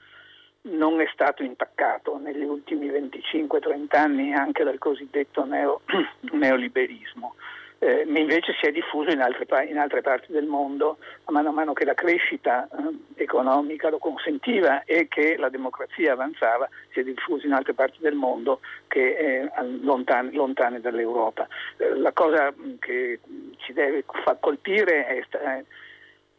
[0.62, 5.82] non è stato intaccato negli ultimi 25-30 anni anche dal cosiddetto neo,
[6.32, 7.36] neoliberismo
[7.80, 11.52] eh, invece si è diffuso in altre, in altre, parti del mondo a mano a
[11.54, 17.04] mano che la crescita eh, economica lo consentiva e che la democrazia avanzava, si è
[17.04, 19.50] diffuso in altre parti del mondo che eh,
[19.82, 21.48] lontane, lontane, dall'Europa.
[21.78, 23.20] Eh, la cosa che
[23.58, 24.04] ci deve
[24.40, 25.24] colpire è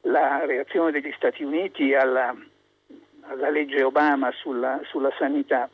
[0.03, 2.35] la reazione degli Stati Uniti alla,
[3.23, 5.69] alla legge Obama sulla, sulla sanità.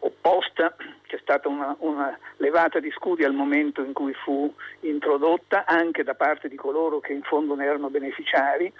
[0.00, 0.74] Opposta,
[1.06, 6.14] c'è stata una, una, levata di scudi al momento in cui fu introdotta anche da
[6.14, 8.72] parte di coloro che in fondo ne erano beneficiari,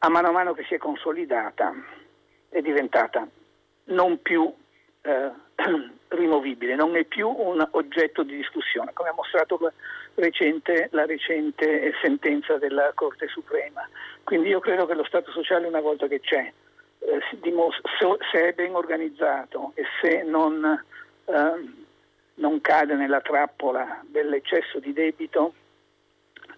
[0.00, 1.72] a mano a mano che si è consolidata
[2.50, 3.26] è diventata
[3.84, 4.52] non più
[5.02, 5.30] eh,
[6.08, 9.58] rimovibile, non è più un oggetto di discussione, come ha mostrato
[10.18, 13.88] recente, la recente sentenza della Corte Suprema.
[14.24, 16.52] Quindi io credo che lo Stato sociale una volta che c'è
[17.00, 17.20] eh,
[18.30, 20.84] se è ben organizzato e se non,
[21.24, 21.70] eh,
[22.34, 25.54] non cade nella trappola dell'eccesso di debito,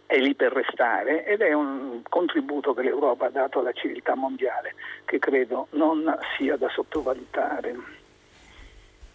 [0.06, 4.74] è lì per restare ed è un contributo che l'Europa ha dato alla civiltà mondiale
[5.04, 7.99] che credo non sia da sottovalutare.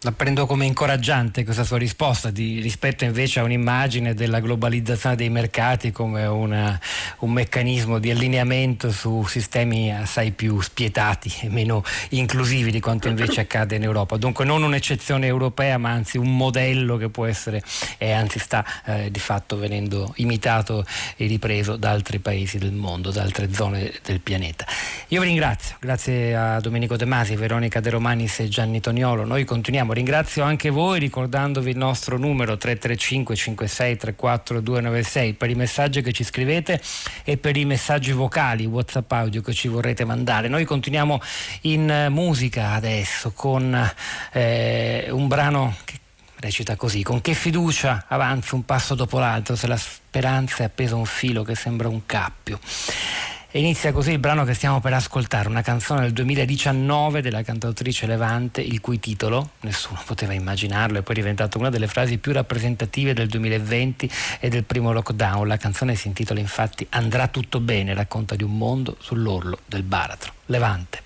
[0.01, 5.31] La prendo come incoraggiante questa sua risposta di, rispetto invece a un'immagine della globalizzazione dei
[5.31, 6.79] mercati come una,
[7.19, 13.41] un meccanismo di allineamento su sistemi assai più spietati e meno inclusivi di quanto invece
[13.41, 14.17] accade in Europa.
[14.17, 17.63] Dunque non un'eccezione europea ma anzi un modello che può essere
[17.97, 23.09] e anzi sta eh, di fatto venendo imitato e ripreso da altri paesi del mondo,
[23.09, 24.67] da altre zone del pianeta.
[25.07, 29.25] Io vi ringrazio, grazie a Domenico De Masi, Veronica De Romanis e Gianni Toniolo.
[29.25, 35.55] Noi continuiamo ringrazio anche voi ricordandovi il nostro numero 335 56 34 296 per i
[35.55, 36.81] messaggi che ci scrivete
[37.23, 40.47] e per i messaggi vocali, WhatsApp audio che ci vorrete mandare.
[40.47, 41.21] Noi continuiamo
[41.61, 43.93] in musica adesso con
[44.31, 45.99] eh, un brano che
[46.39, 50.95] recita così: Con che fiducia avanza un passo dopo l'altro se la speranza è appesa
[50.95, 52.59] a un filo che sembra un cappio.
[53.55, 58.05] E inizia così il brano che stiamo per ascoltare, una canzone del 2019 della cantautrice
[58.05, 63.13] Levante, il cui titolo, nessuno poteva immaginarlo, è poi diventato una delle frasi più rappresentative
[63.13, 65.47] del 2020 e del primo lockdown.
[65.47, 70.33] La canzone si intitola infatti Andrà tutto bene, racconta di un mondo sull'orlo del baratro.
[70.47, 71.04] Levante.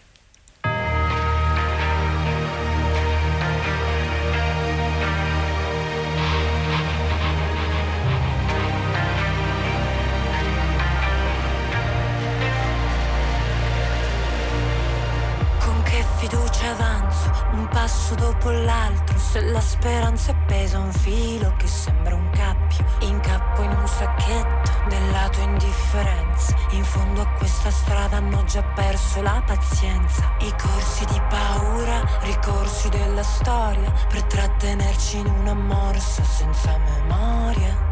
[17.89, 22.85] Passo dopo l'altro Se la speranza è appesa un filo che sembra un cappio.
[22.99, 26.55] Incappo in un sacchetto della tua indifferenza.
[26.71, 30.35] In fondo a questa strada hanno già perso la pazienza.
[30.39, 37.87] I corsi di paura, ricorsi della storia Per trattenerci in una morsa senza memoria.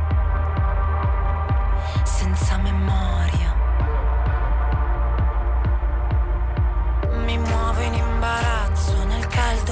[2.04, 3.47] Senza memoria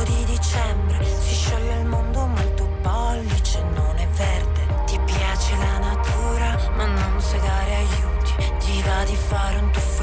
[0.05, 1.03] di dicembre.
[1.03, 4.61] Si scioglie il mondo ma il tuo pollice non è verde.
[4.85, 8.33] Ti piace la natura ma non sai dare aiuti.
[8.59, 9.94] Ti va di fare un tuffo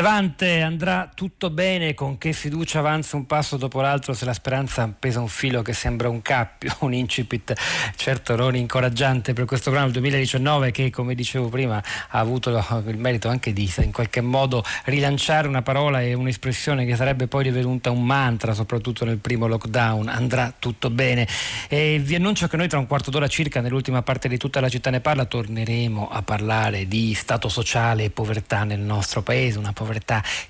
[0.00, 4.90] Levante andrà tutto bene, con che fiducia avanza un passo dopo l'altro se la speranza
[4.98, 7.52] pesa un filo che sembra un cappio, un incipit
[7.96, 11.76] certo non incoraggiante per questo programma del 2019 che come dicevo prima
[12.08, 12.48] ha avuto
[12.86, 17.42] il merito anche di in qualche modo rilanciare una parola e un'espressione che sarebbe poi
[17.42, 21.28] divenuta un mantra soprattutto nel primo lockdown, andrà tutto bene.
[21.68, 24.70] E vi annuncio che noi tra un quarto d'ora circa nell'ultima parte di tutta la
[24.70, 29.74] città ne parla torneremo a parlare di stato sociale e povertà nel nostro paese, una
[29.74, 29.88] povertà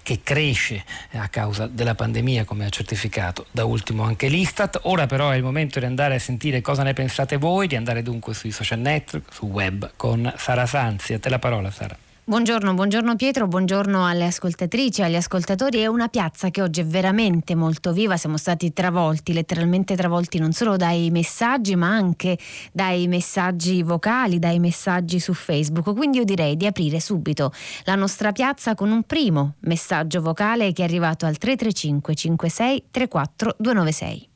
[0.02, 4.80] che cresce a causa della pandemia come ha certificato da ultimo anche l'Istat.
[4.82, 8.02] Ora però è il momento di andare a sentire cosa ne pensate voi, di andare
[8.02, 11.14] dunque sui social network, su web con Sara Sanzi.
[11.14, 11.96] A te la parola Sara.
[12.30, 15.80] Buongiorno, buongiorno Pietro, buongiorno alle ascoltatrici, agli ascoltatori.
[15.80, 20.52] È una piazza che oggi è veramente molto viva, siamo stati travolti, letteralmente travolti non
[20.52, 22.38] solo dai messaggi ma anche
[22.70, 25.92] dai messaggi vocali, dai messaggi su Facebook.
[25.92, 27.52] Quindi io direi di aprire subito
[27.82, 33.56] la nostra piazza con un primo messaggio vocale che è arrivato al 335 56 34
[33.58, 34.28] 296.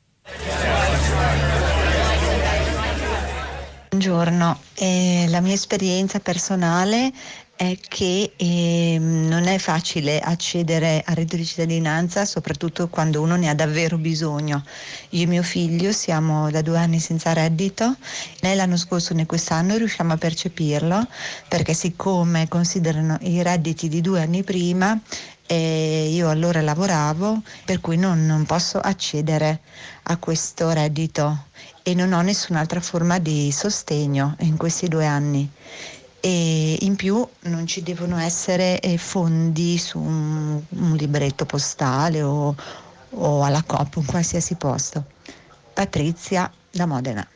[3.87, 7.13] Buongiorno, eh, la mia esperienza personale
[7.55, 13.47] è che eh, non è facile accedere al reddito di cittadinanza, soprattutto quando uno ne
[13.47, 14.63] ha davvero bisogno.
[15.11, 17.95] Io e mio figlio siamo da due anni senza reddito,
[18.41, 21.07] né l'anno scorso né quest'anno riusciamo a percepirlo
[21.47, 24.99] perché siccome considerano i redditi di due anni prima,
[25.47, 29.61] eh, io allora lavoravo, per cui non, non posso accedere
[30.03, 31.45] a questo reddito
[31.83, 35.49] e non ho nessun'altra forma di sostegno in questi due anni
[36.25, 42.55] e in più non ci devono essere eh, fondi su un, un libretto postale o,
[43.11, 45.03] o alla COP, in qualsiasi posto.
[45.71, 47.27] Patrizia da Modena.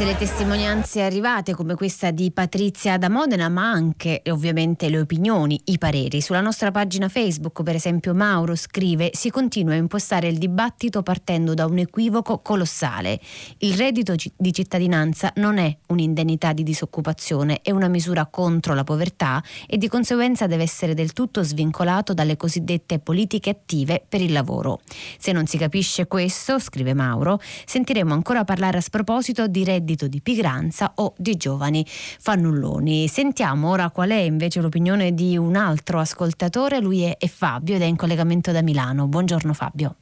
[0.00, 5.60] Diverse le testimonianze arrivate come questa di Patrizia da Modena, ma anche ovviamente le opinioni,
[5.66, 6.22] i pareri.
[6.22, 11.52] Sulla nostra pagina Facebook, per esempio, Mauro scrive: Si continua a impostare il dibattito partendo
[11.52, 13.20] da un equivoco colossale.
[13.58, 19.42] Il reddito di cittadinanza non è un'indennità di disoccupazione, è una misura contro la povertà
[19.66, 24.80] e di conseguenza deve essere del tutto svincolato dalle cosiddette politiche attive per il lavoro.
[25.18, 30.20] Se non si capisce questo, scrive Mauro, sentiremo ancora parlare a sproposito di reddito di
[30.20, 33.08] pigranza o di giovani fannulloni.
[33.08, 37.82] Sentiamo ora qual è invece l'opinione di un altro ascoltatore, lui è, è Fabio ed
[37.82, 39.06] è in collegamento da Milano.
[39.06, 39.94] Buongiorno Fabio.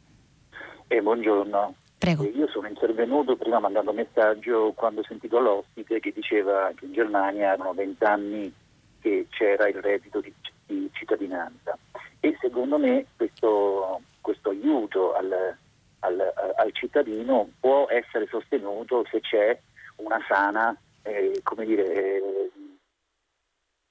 [0.89, 1.75] Eh, buongiorno.
[1.99, 2.23] Prego.
[2.25, 6.93] Io sono intervenuto prima mandando un messaggio quando ho sentito l'ospite che diceva che in
[6.93, 8.53] Germania erano vent'anni
[9.01, 10.33] che c'era il reddito di,
[10.67, 11.77] di cittadinanza
[12.21, 15.57] e secondo me questo, questo aiuto al,
[16.01, 19.59] al, al, cittadino può essere sostenuto se c'è
[19.99, 22.51] una sana eh, dire, eh,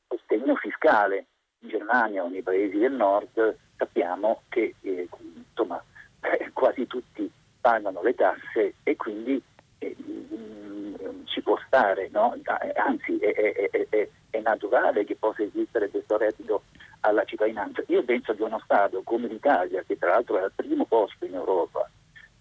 [0.07, 1.27] sostegno fiscale.
[1.59, 5.83] In Germania o nei paesi del nord sappiamo che eh, insomma,
[6.53, 7.29] quasi tutti
[7.59, 9.41] pagano le tasse e quindi
[9.79, 12.35] eh, mh, ci può stare, no?
[12.75, 16.63] anzi è, è, è, è, naturale che possa esistere questo reddito
[17.01, 17.83] alla cittadinanza.
[17.87, 21.33] Io penso che uno Stato come l'Italia, che tra l'altro è al primo posto in
[21.33, 21.89] Europa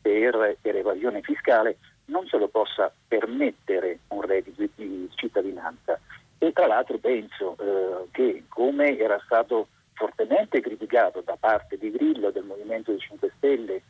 [0.01, 5.99] per, per evasione fiscale, non se lo possa permettere un reddito di cittadinanza.
[6.39, 12.31] E tra l'altro penso eh, che come era stato fortemente criticato da parte di Grillo
[12.31, 13.83] del Movimento dei 5 Stelle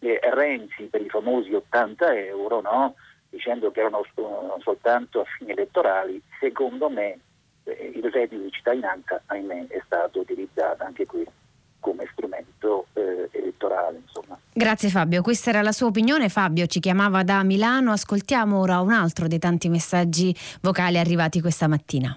[0.00, 2.94] e Renzi per i famosi 80 euro, no?
[3.30, 4.02] dicendo che erano
[4.60, 7.18] soltanto a fini elettorali, secondo me
[7.64, 11.24] eh, il reddito di cittadinanza, ahimè, è stato utilizzato anche qui
[11.82, 14.00] come strumento eh, elettorale.
[14.06, 14.38] Insomma.
[14.52, 16.28] Grazie Fabio, questa era la sua opinione.
[16.28, 21.66] Fabio ci chiamava da Milano, ascoltiamo ora un altro dei tanti messaggi vocali arrivati questa
[21.66, 22.16] mattina.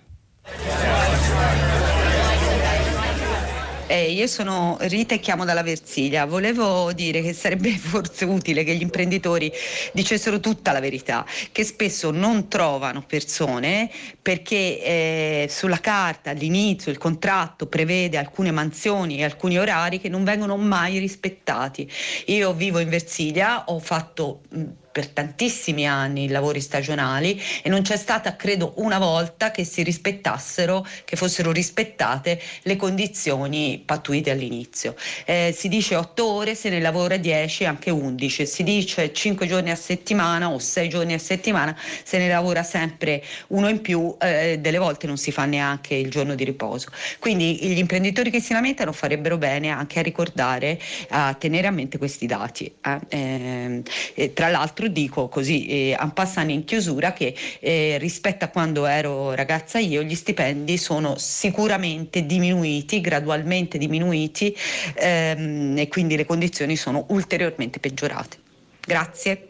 [3.88, 6.26] Eh, io sono Rita e chiamo dalla Versilia.
[6.26, 9.52] Volevo dire che sarebbe forse utile che gli imprenditori
[9.94, 16.98] dicessero tutta la verità, che spesso non trovano persone perché eh, sulla carta all'inizio il
[16.98, 21.88] contratto prevede alcune mansioni e alcuni orari che non vengono mai rispettati.
[22.28, 24.64] Io vivo in Versilia, ho fatto mh,
[24.96, 30.88] per tantissimi anni lavori stagionali e non c'è stata, credo, una volta che si rispettassero,
[31.04, 34.96] che fossero rispettate le condizioni pattuite all'inizio.
[35.26, 39.70] Eh, si dice 8 ore, se ne lavora 10, anche 11, si dice 5 giorni
[39.70, 44.60] a settimana o 6 giorni a settimana, se ne lavora sempre uno in più, eh,
[44.62, 46.88] delle volte non si fa neanche il giorno di riposo.
[47.20, 50.80] Quindi gli imprenditori che si lamentano farebbero bene anche a ricordare,
[51.10, 52.74] a tenere a mente questi dati.
[53.10, 53.84] Eh.
[54.14, 58.50] eh tra l'altro l'altro dico così, eh, en passant in chiusura, che eh, rispetto a
[58.50, 64.56] quando ero ragazza io, gli stipendi sono sicuramente diminuiti, gradualmente diminuiti
[64.96, 68.38] ehm, e quindi le condizioni sono ulteriormente peggiorate.
[68.86, 69.48] Grazie.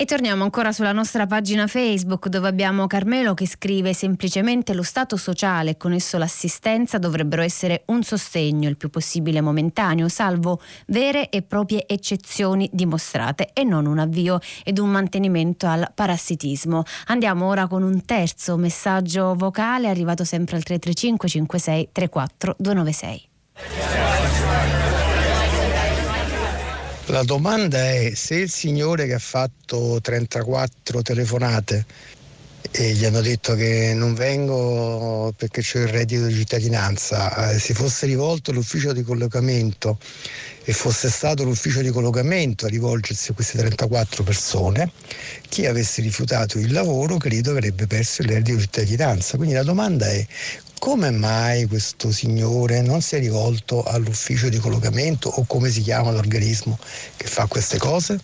[0.00, 5.18] E torniamo ancora sulla nostra pagina Facebook dove abbiamo Carmelo che scrive semplicemente lo stato
[5.18, 11.28] sociale e con esso l'assistenza dovrebbero essere un sostegno il più possibile momentaneo, salvo vere
[11.28, 16.82] e proprie eccezioni dimostrate e non un avvio ed un mantenimento al parassitismo.
[17.08, 24.19] Andiamo ora con un terzo messaggio vocale arrivato sempre al 335 56 34 296.
[27.10, 31.84] La domanda è se il signore che ha fatto 34 telefonate
[32.70, 37.74] e gli hanno detto che non vengo perché c'è il reddito di cittadinanza, eh, si
[37.74, 39.98] fosse rivolto all'ufficio di collocamento
[40.62, 44.92] e fosse stato l'ufficio di collocamento a rivolgersi a queste 34 persone,
[45.48, 49.36] chi avesse rifiutato il lavoro credo avrebbe perso il reddito di cittadinanza.
[49.36, 50.24] Quindi la domanda è
[50.80, 56.10] come mai questo signore non si è rivolto all'ufficio di collocamento o come si chiama
[56.10, 56.78] l'organismo
[57.18, 58.18] che fa queste cose?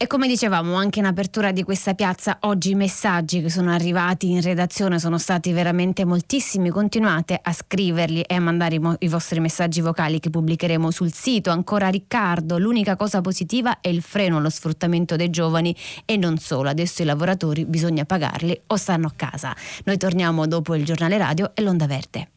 [0.00, 4.30] E come dicevamo anche in apertura di questa piazza, oggi i messaggi che sono arrivati
[4.30, 6.70] in redazione sono stati veramente moltissimi.
[6.70, 11.12] Continuate a scriverli e a mandare i, mo- i, vostri messaggi vocali che pubblicheremo sul
[11.12, 11.50] sito.
[11.50, 15.74] Ancora Riccardo, l'unica cosa positiva è il freno allo sfruttamento dei giovani
[16.04, 16.68] e non solo.
[16.68, 19.52] Adesso i lavoratori bisogna pagarli o stanno a casa.
[19.82, 22.28] Noi torniamo dopo il giornale radio e l'onda verde.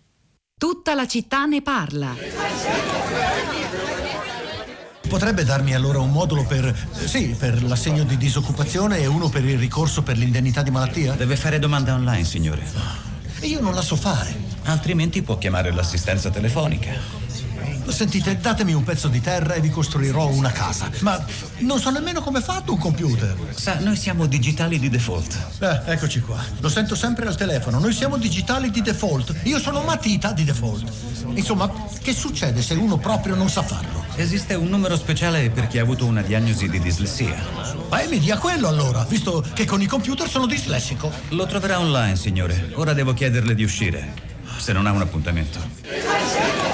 [0.58, 3.01] Tutta la città ne parla.
[5.12, 9.58] Potrebbe darmi allora un modulo per, sì, per l'assegno di disoccupazione e uno per il
[9.58, 11.16] ricorso per l'indennità di malattia?
[11.16, 12.66] Deve fare domanda online, signore.
[13.42, 14.34] Io non la so fare.
[14.64, 16.94] Altrimenti può chiamare l'assistenza telefonica.
[17.88, 20.90] Sentite, datemi un pezzo di terra e vi costruirò una casa.
[21.02, 21.24] Ma
[21.60, 23.36] non so nemmeno come è fatto un computer.
[23.54, 25.38] Sa, noi siamo digitali di default.
[25.60, 26.44] Eh, eccoci qua.
[26.60, 27.80] Lo sento sempre al telefono.
[27.80, 29.36] Noi siamo digitali di default.
[29.44, 30.92] Io sono matita di default.
[31.34, 31.72] Insomma,
[32.02, 34.04] che succede se uno proprio non sa farlo?
[34.16, 37.36] Esiste un numero speciale per chi ha avuto una diagnosi di dislessia.
[37.90, 41.12] Ma mi dia quello allora, visto che con i computer sono dislessico.
[41.30, 42.72] Lo troverà online, signore.
[42.74, 44.14] Ora devo chiederle di uscire,
[44.58, 46.71] se non ha un appuntamento.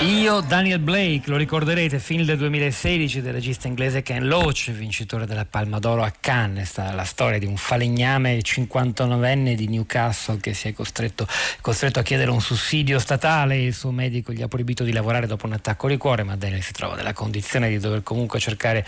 [0.00, 5.44] Io, Daniel Blake, lo ricorderete, film del 2016 del regista inglese Ken Loach, vincitore della
[5.44, 10.72] Palma d'Oro a Cannes, la storia di un falegname 59enne di Newcastle che si è
[10.72, 11.26] costretto,
[11.60, 15.44] costretto, a chiedere un sussidio statale, il suo medico gli ha proibito di lavorare dopo
[15.44, 18.86] un attacco di cuore, ma Daniel si trova nella condizione di dover comunque cercare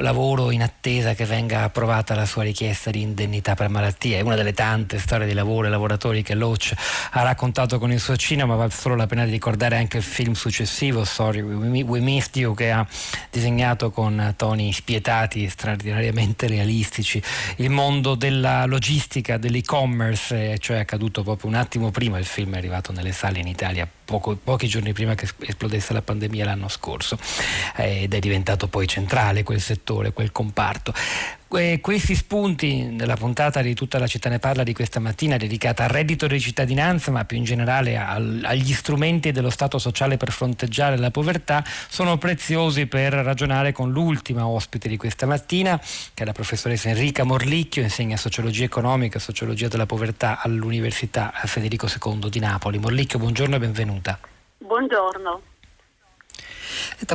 [0.00, 4.18] lavoro in attesa che venga approvata la sua richiesta di indennità per malattia.
[4.18, 6.72] È una delle tante storie di lavoro e lavoratori che Loach
[7.10, 10.34] ha raccontato con il suo cinema, vale solo la pena di ricordare anche il film
[10.34, 12.86] successivo, Sorry We Missed You, che ha
[13.30, 17.22] disegnato con toni spietati, straordinariamente realistici,
[17.56, 22.58] il mondo della logistica, dell'e-commerce, cioè è accaduto proprio un attimo prima, il film è
[22.58, 27.18] arrivato nelle sale in Italia poco, pochi giorni prima che esplodesse la pandemia l'anno scorso
[27.76, 30.94] eh, ed è diventato poi centrale quel settore, quel comparto.
[31.48, 35.88] Questi spunti nella puntata di tutta la città ne parla di questa mattina dedicata al
[35.88, 40.98] reddito di cittadinanza ma più in generale al, agli strumenti dello Stato sociale per fronteggiare
[40.98, 46.32] la povertà sono preziosi per ragionare con l'ultima ospite di questa mattina che è la
[46.32, 52.78] professoressa Enrica Morlicchio insegna sociologia economica e sociologia della povertà all'Università Federico II di Napoli.
[52.78, 54.18] Morlicchio buongiorno e benvenuta.
[54.58, 55.40] Buongiorno.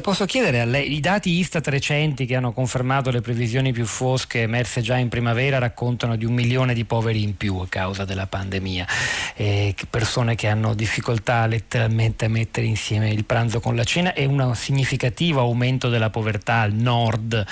[0.01, 4.41] Posso chiedere a lei, i dati Istat recenti che hanno confermato le previsioni più fosche
[4.41, 8.27] emerse già in primavera raccontano di un milione di poveri in più a causa della
[8.27, 8.87] pandemia,
[9.35, 14.25] eh, persone che hanno difficoltà letteralmente a mettere insieme il pranzo con la cena e
[14.25, 17.45] un significativo aumento della povertà al nord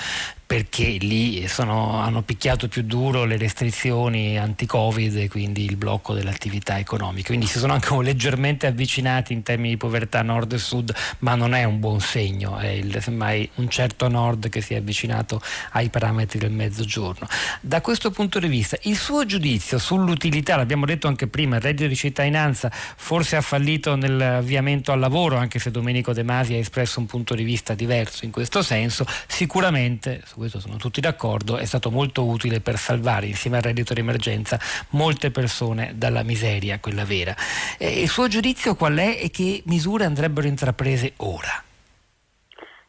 [0.52, 6.78] perché lì sono, hanno picchiato più duro le restrizioni anti-Covid e quindi il blocco dell'attività
[6.78, 7.28] economica.
[7.28, 11.54] Quindi si sono anche leggermente avvicinati in termini di povertà nord e sud, ma non
[11.54, 15.40] è un buon segno, è il, semmai un certo nord che si è avvicinato
[15.70, 17.26] ai parametri del mezzogiorno.
[17.62, 21.88] Da questo punto di vista, il suo giudizio sull'utilità, l'abbiamo detto anche prima, il reddito
[21.88, 27.00] di cittadinanza forse ha fallito nell'avviamento al lavoro, anche se Domenico De Masi ha espresso
[27.00, 31.64] un punto di vista diverso in questo senso, sicuramente su questo sono tutti d'accordo, è
[31.64, 34.58] stato molto utile per salvare insieme al reddito di emergenza
[34.90, 37.32] molte persone dalla miseria, quella vera.
[37.78, 41.62] E il suo giudizio qual è e che misure andrebbero intraprese ora?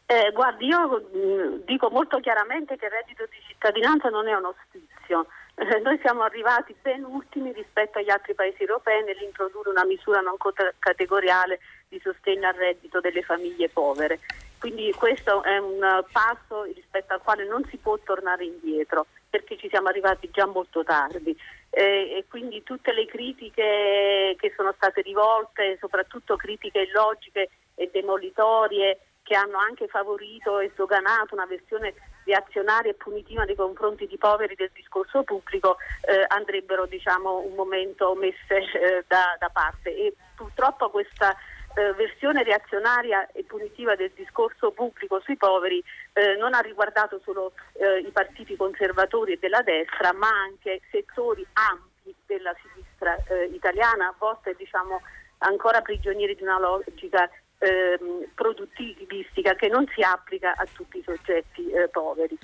[0.06, 4.46] Eh, guardi, io mm, dico molto chiaramente che il reddito di cittadinanza non è un
[4.46, 5.26] ospizio.
[5.54, 10.34] Eh, noi siamo arrivati ben ultimi rispetto agli altri paesi europei nell'introdurre una misura non
[10.80, 14.18] categoriale di sostegno al reddito delle famiglie povere.
[14.64, 15.78] Quindi questo è un
[16.10, 20.82] passo rispetto al quale non si può tornare indietro perché ci siamo arrivati già molto
[20.82, 21.36] tardi.
[21.68, 29.00] Eh, e quindi tutte le critiche che sono state rivolte, soprattutto critiche illogiche e demolitorie
[29.22, 31.92] che hanno anche favorito e sdoganato una versione
[32.24, 35.76] reazionaria e punitiva nei confronti di poveri del discorso pubblico
[36.08, 39.94] eh, andrebbero diciamo, un momento messe eh, da, da parte.
[39.94, 41.36] E purtroppo questa
[41.74, 47.52] eh, versione reazionaria e punitiva del discorso pubblico sui poveri eh, non ha riguardato solo
[47.72, 54.08] eh, i partiti conservatori e della destra, ma anche settori ampi della sinistra eh, italiana,
[54.08, 55.00] a volte diciamo,
[55.38, 61.70] ancora prigionieri di una logica ehm, produttivistica che non si applica a tutti i soggetti
[61.70, 62.38] eh, poveri.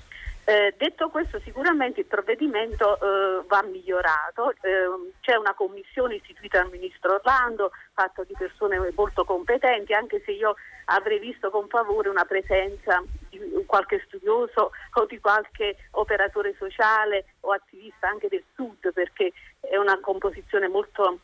[0.44, 6.70] Eh, detto questo, sicuramente il provvedimento eh, va migliorato, eh, c'è una commissione istituita dal
[6.70, 10.54] Ministro Orlando, fatta di persone molto competenti, anche se io
[10.86, 17.52] avrei visto con favore una presenza di qualche studioso o di qualche operatore sociale o
[17.52, 21.20] attivista anche del Sud, perché è una composizione molto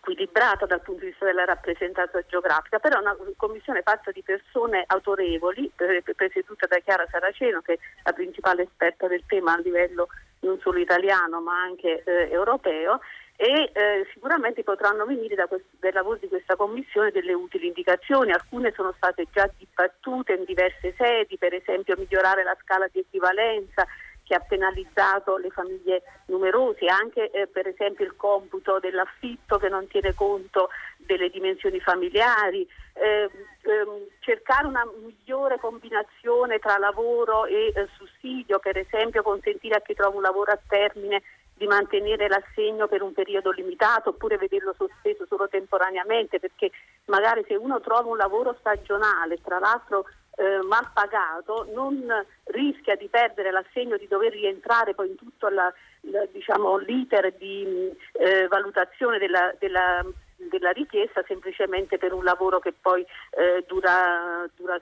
[0.00, 4.84] squilibrata dal punto di vista della rappresentanza geografica, però è una commissione fatta di persone
[4.86, 5.70] autorevoli,
[6.16, 10.08] presieduta da Chiara Saraceno, che è la principale esperta del tema a livello
[10.40, 13.00] non solo italiano ma anche eh, europeo
[13.36, 18.32] e eh, sicuramente potranno venire da questo, dai lavori di questa commissione delle utili indicazioni,
[18.32, 23.86] alcune sono state già dibattute in diverse sedi, per esempio migliorare la scala di equivalenza,
[24.30, 29.88] che ha penalizzato le famiglie numerose, anche eh, per esempio il computo dell'affitto che non
[29.88, 30.68] tiene conto
[30.98, 33.28] delle dimensioni familiari, eh,
[33.62, 39.94] ehm, cercare una migliore combinazione tra lavoro e eh, sussidio, per esempio consentire a chi
[39.94, 41.22] trova un lavoro a termine
[41.54, 46.70] di mantenere l'assegno per un periodo limitato oppure vederlo sospeso solo temporaneamente perché
[47.06, 50.06] magari se uno trova un lavoro stagionale, tra l'altro
[50.36, 52.04] eh, mal pagato non
[52.44, 55.72] rischia di perdere l'assegno di dover rientrare poi in tutto la,
[56.02, 60.04] la, diciamo, l'iter di eh, valutazione della, della,
[60.36, 64.80] della, richiesta semplicemente per un lavoro che poi eh, dura, dura,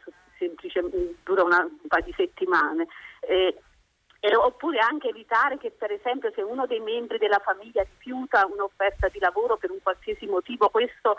[1.25, 2.87] dura una, un paio di settimane.
[3.21, 3.57] Eh,
[4.21, 9.09] eh, oppure anche evitare che per esempio se uno dei membri della famiglia rifiuta un'offerta
[9.09, 11.19] di lavoro per un qualsiasi motivo, questo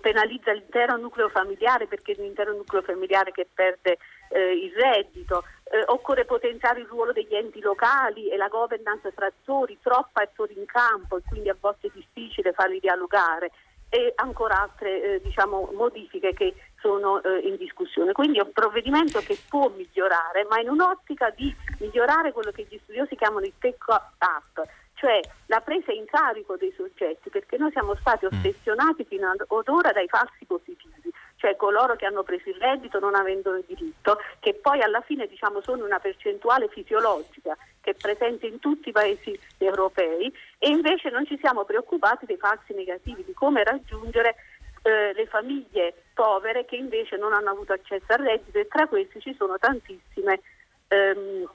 [0.00, 3.98] penalizza l'intero nucleo familiare perché è l'intero nucleo familiare che perde
[4.30, 5.44] eh, il reddito.
[5.70, 10.58] Eh, occorre potenziare il ruolo degli enti locali e la governance tra attori, troppa attori
[10.58, 13.52] in campo e quindi a volte è difficile farli dialogare
[13.88, 18.12] e ancora altre eh, diciamo, modifiche che sono eh, in discussione.
[18.12, 22.78] Quindi è un provvedimento che può migliorare, ma in un'ottica di migliorare quello che gli
[22.82, 24.62] studiosi chiamano il take-up,
[24.94, 28.28] cioè la presa in carico dei soggetti, perché noi siamo stati mm.
[28.28, 31.10] ossessionati fino ad ora dai falsi positivi
[31.42, 35.26] cioè coloro che hanno preso il reddito non avendo il diritto, che poi alla fine
[35.26, 41.10] diciamo, sono una percentuale fisiologica che è presente in tutti i paesi europei e invece
[41.10, 44.36] non ci siamo preoccupati dei falsi negativi, di come raggiungere
[44.82, 49.20] eh, le famiglie povere che invece non hanno avuto accesso al reddito e tra questi
[49.20, 50.40] ci sono tantissime
[50.88, 51.48] ehm,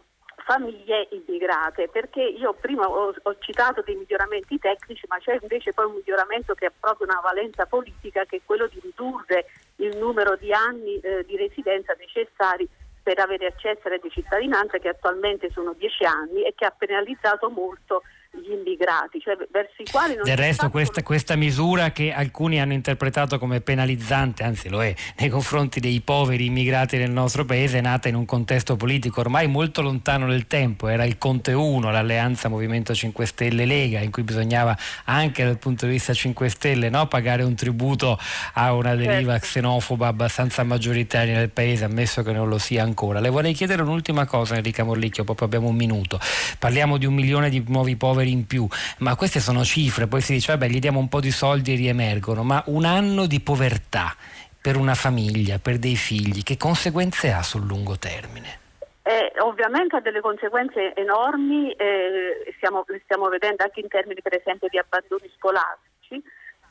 [0.47, 5.85] famiglie immigrate, perché io prima ho, ho, citato dei miglioramenti tecnici, ma c'è invece poi
[5.85, 9.47] un miglioramento che ha proprio una valenza politica, che è quello di ridurre
[9.77, 12.67] il numero di anni eh, di residenza necessari
[13.03, 17.49] per avere accesso alla di cittadinanza, che attualmente sono 10 anni e che ha penalizzato
[17.49, 18.03] molto
[18.41, 22.73] gli immigrati, cioè verso i quali non Del resto questa, questa, misura che alcuni hanno
[22.73, 27.81] interpretato come penalizzante, anzi lo è, nei confronti dei poveri immigrati nel nostro paese, è
[27.81, 32.49] nata in un contesto politico ormai molto lontano nel tempo, era il Conte 1, l'alleanza
[32.49, 37.07] Movimento 5 Stelle Lega, in cui bisognava anche dal punto di vista 5 Stelle no,
[37.07, 38.17] pagare un tributo
[38.53, 39.47] a una deriva certo.
[39.47, 43.19] xenofoba abbastanza maggioritaria nel paese, ammesso che non lo sia ancora.
[43.19, 46.19] Le vorrei chiedere un'ultima cosa Enrica Morlicchio, proprio abbiamo un minuto.
[46.59, 48.67] Parliamo di un milione di nuovi poveri in più,
[48.99, 51.75] ma queste sono cifre, poi si dice vabbè gli diamo un po' di soldi e
[51.75, 54.15] riemergono, ma un anno di povertà
[54.61, 58.65] per una famiglia, per dei figli, che conseguenze ha sul lungo termine?
[59.03, 64.67] Eh, ovviamente ha delle conseguenze enormi, eh, stiamo, stiamo vedendo anche in termini per esempio
[64.69, 65.96] di abbandoni scolastici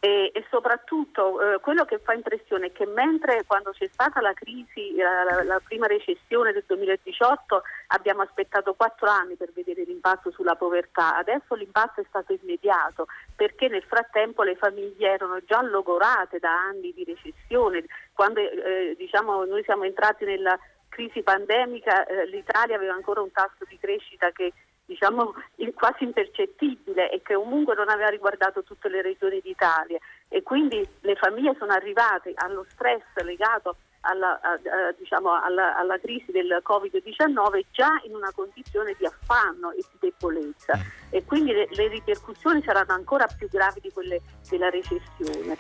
[0.01, 4.32] e, e soprattutto eh, quello che fa impressione è che mentre quando c'è stata la
[4.32, 10.55] crisi, la, la, prima recessione del 2018, abbiamo aspettato quattro anni per vedere l'impatto sulla
[10.55, 16.53] povertà, adesso l'impatto è stato immediato perché nel frattempo le famiglie erano già logorate da
[16.53, 17.84] anni di recessione.
[18.12, 23.64] Quando eh, diciamo, noi siamo entrati nella crisi pandemica eh, l'Italia aveva ancora un tasso
[23.68, 24.53] di crescita che
[24.87, 25.34] diciamo
[25.74, 31.16] quasi impercettibile e che comunque non aveva riguardato tutte le regioni d'Italia e quindi le
[31.16, 33.76] famiglie sono arrivate allo stress legato
[34.07, 39.72] alla, a, a, diciamo, alla, alla crisi del Covid-19 già in una condizione di affanno
[39.72, 40.78] e di debolezza
[41.11, 45.57] e quindi le, le ripercussioni saranno ancora più gravi di quelle della recessione.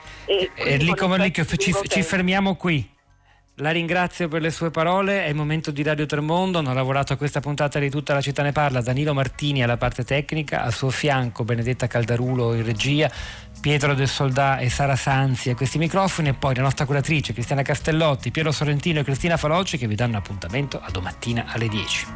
[0.54, 2.94] Enrico Marlicchio, ci, ci fermiamo qui.
[3.60, 7.16] La ringrazio per le sue parole, è il momento di Radio Tremondo, hanno lavorato a
[7.16, 10.90] questa puntata di Tutta la città ne parla, Danilo Martini alla parte tecnica, al suo
[10.90, 13.10] fianco Benedetta Caldarulo in regia,
[13.58, 17.62] Pietro del Soldà e Sara Sanzi a questi microfoni e poi la nostra curatrice Cristiana
[17.62, 22.06] Castellotti, Piero Sorrentino e Cristina Falocci che vi danno appuntamento a domattina alle 10.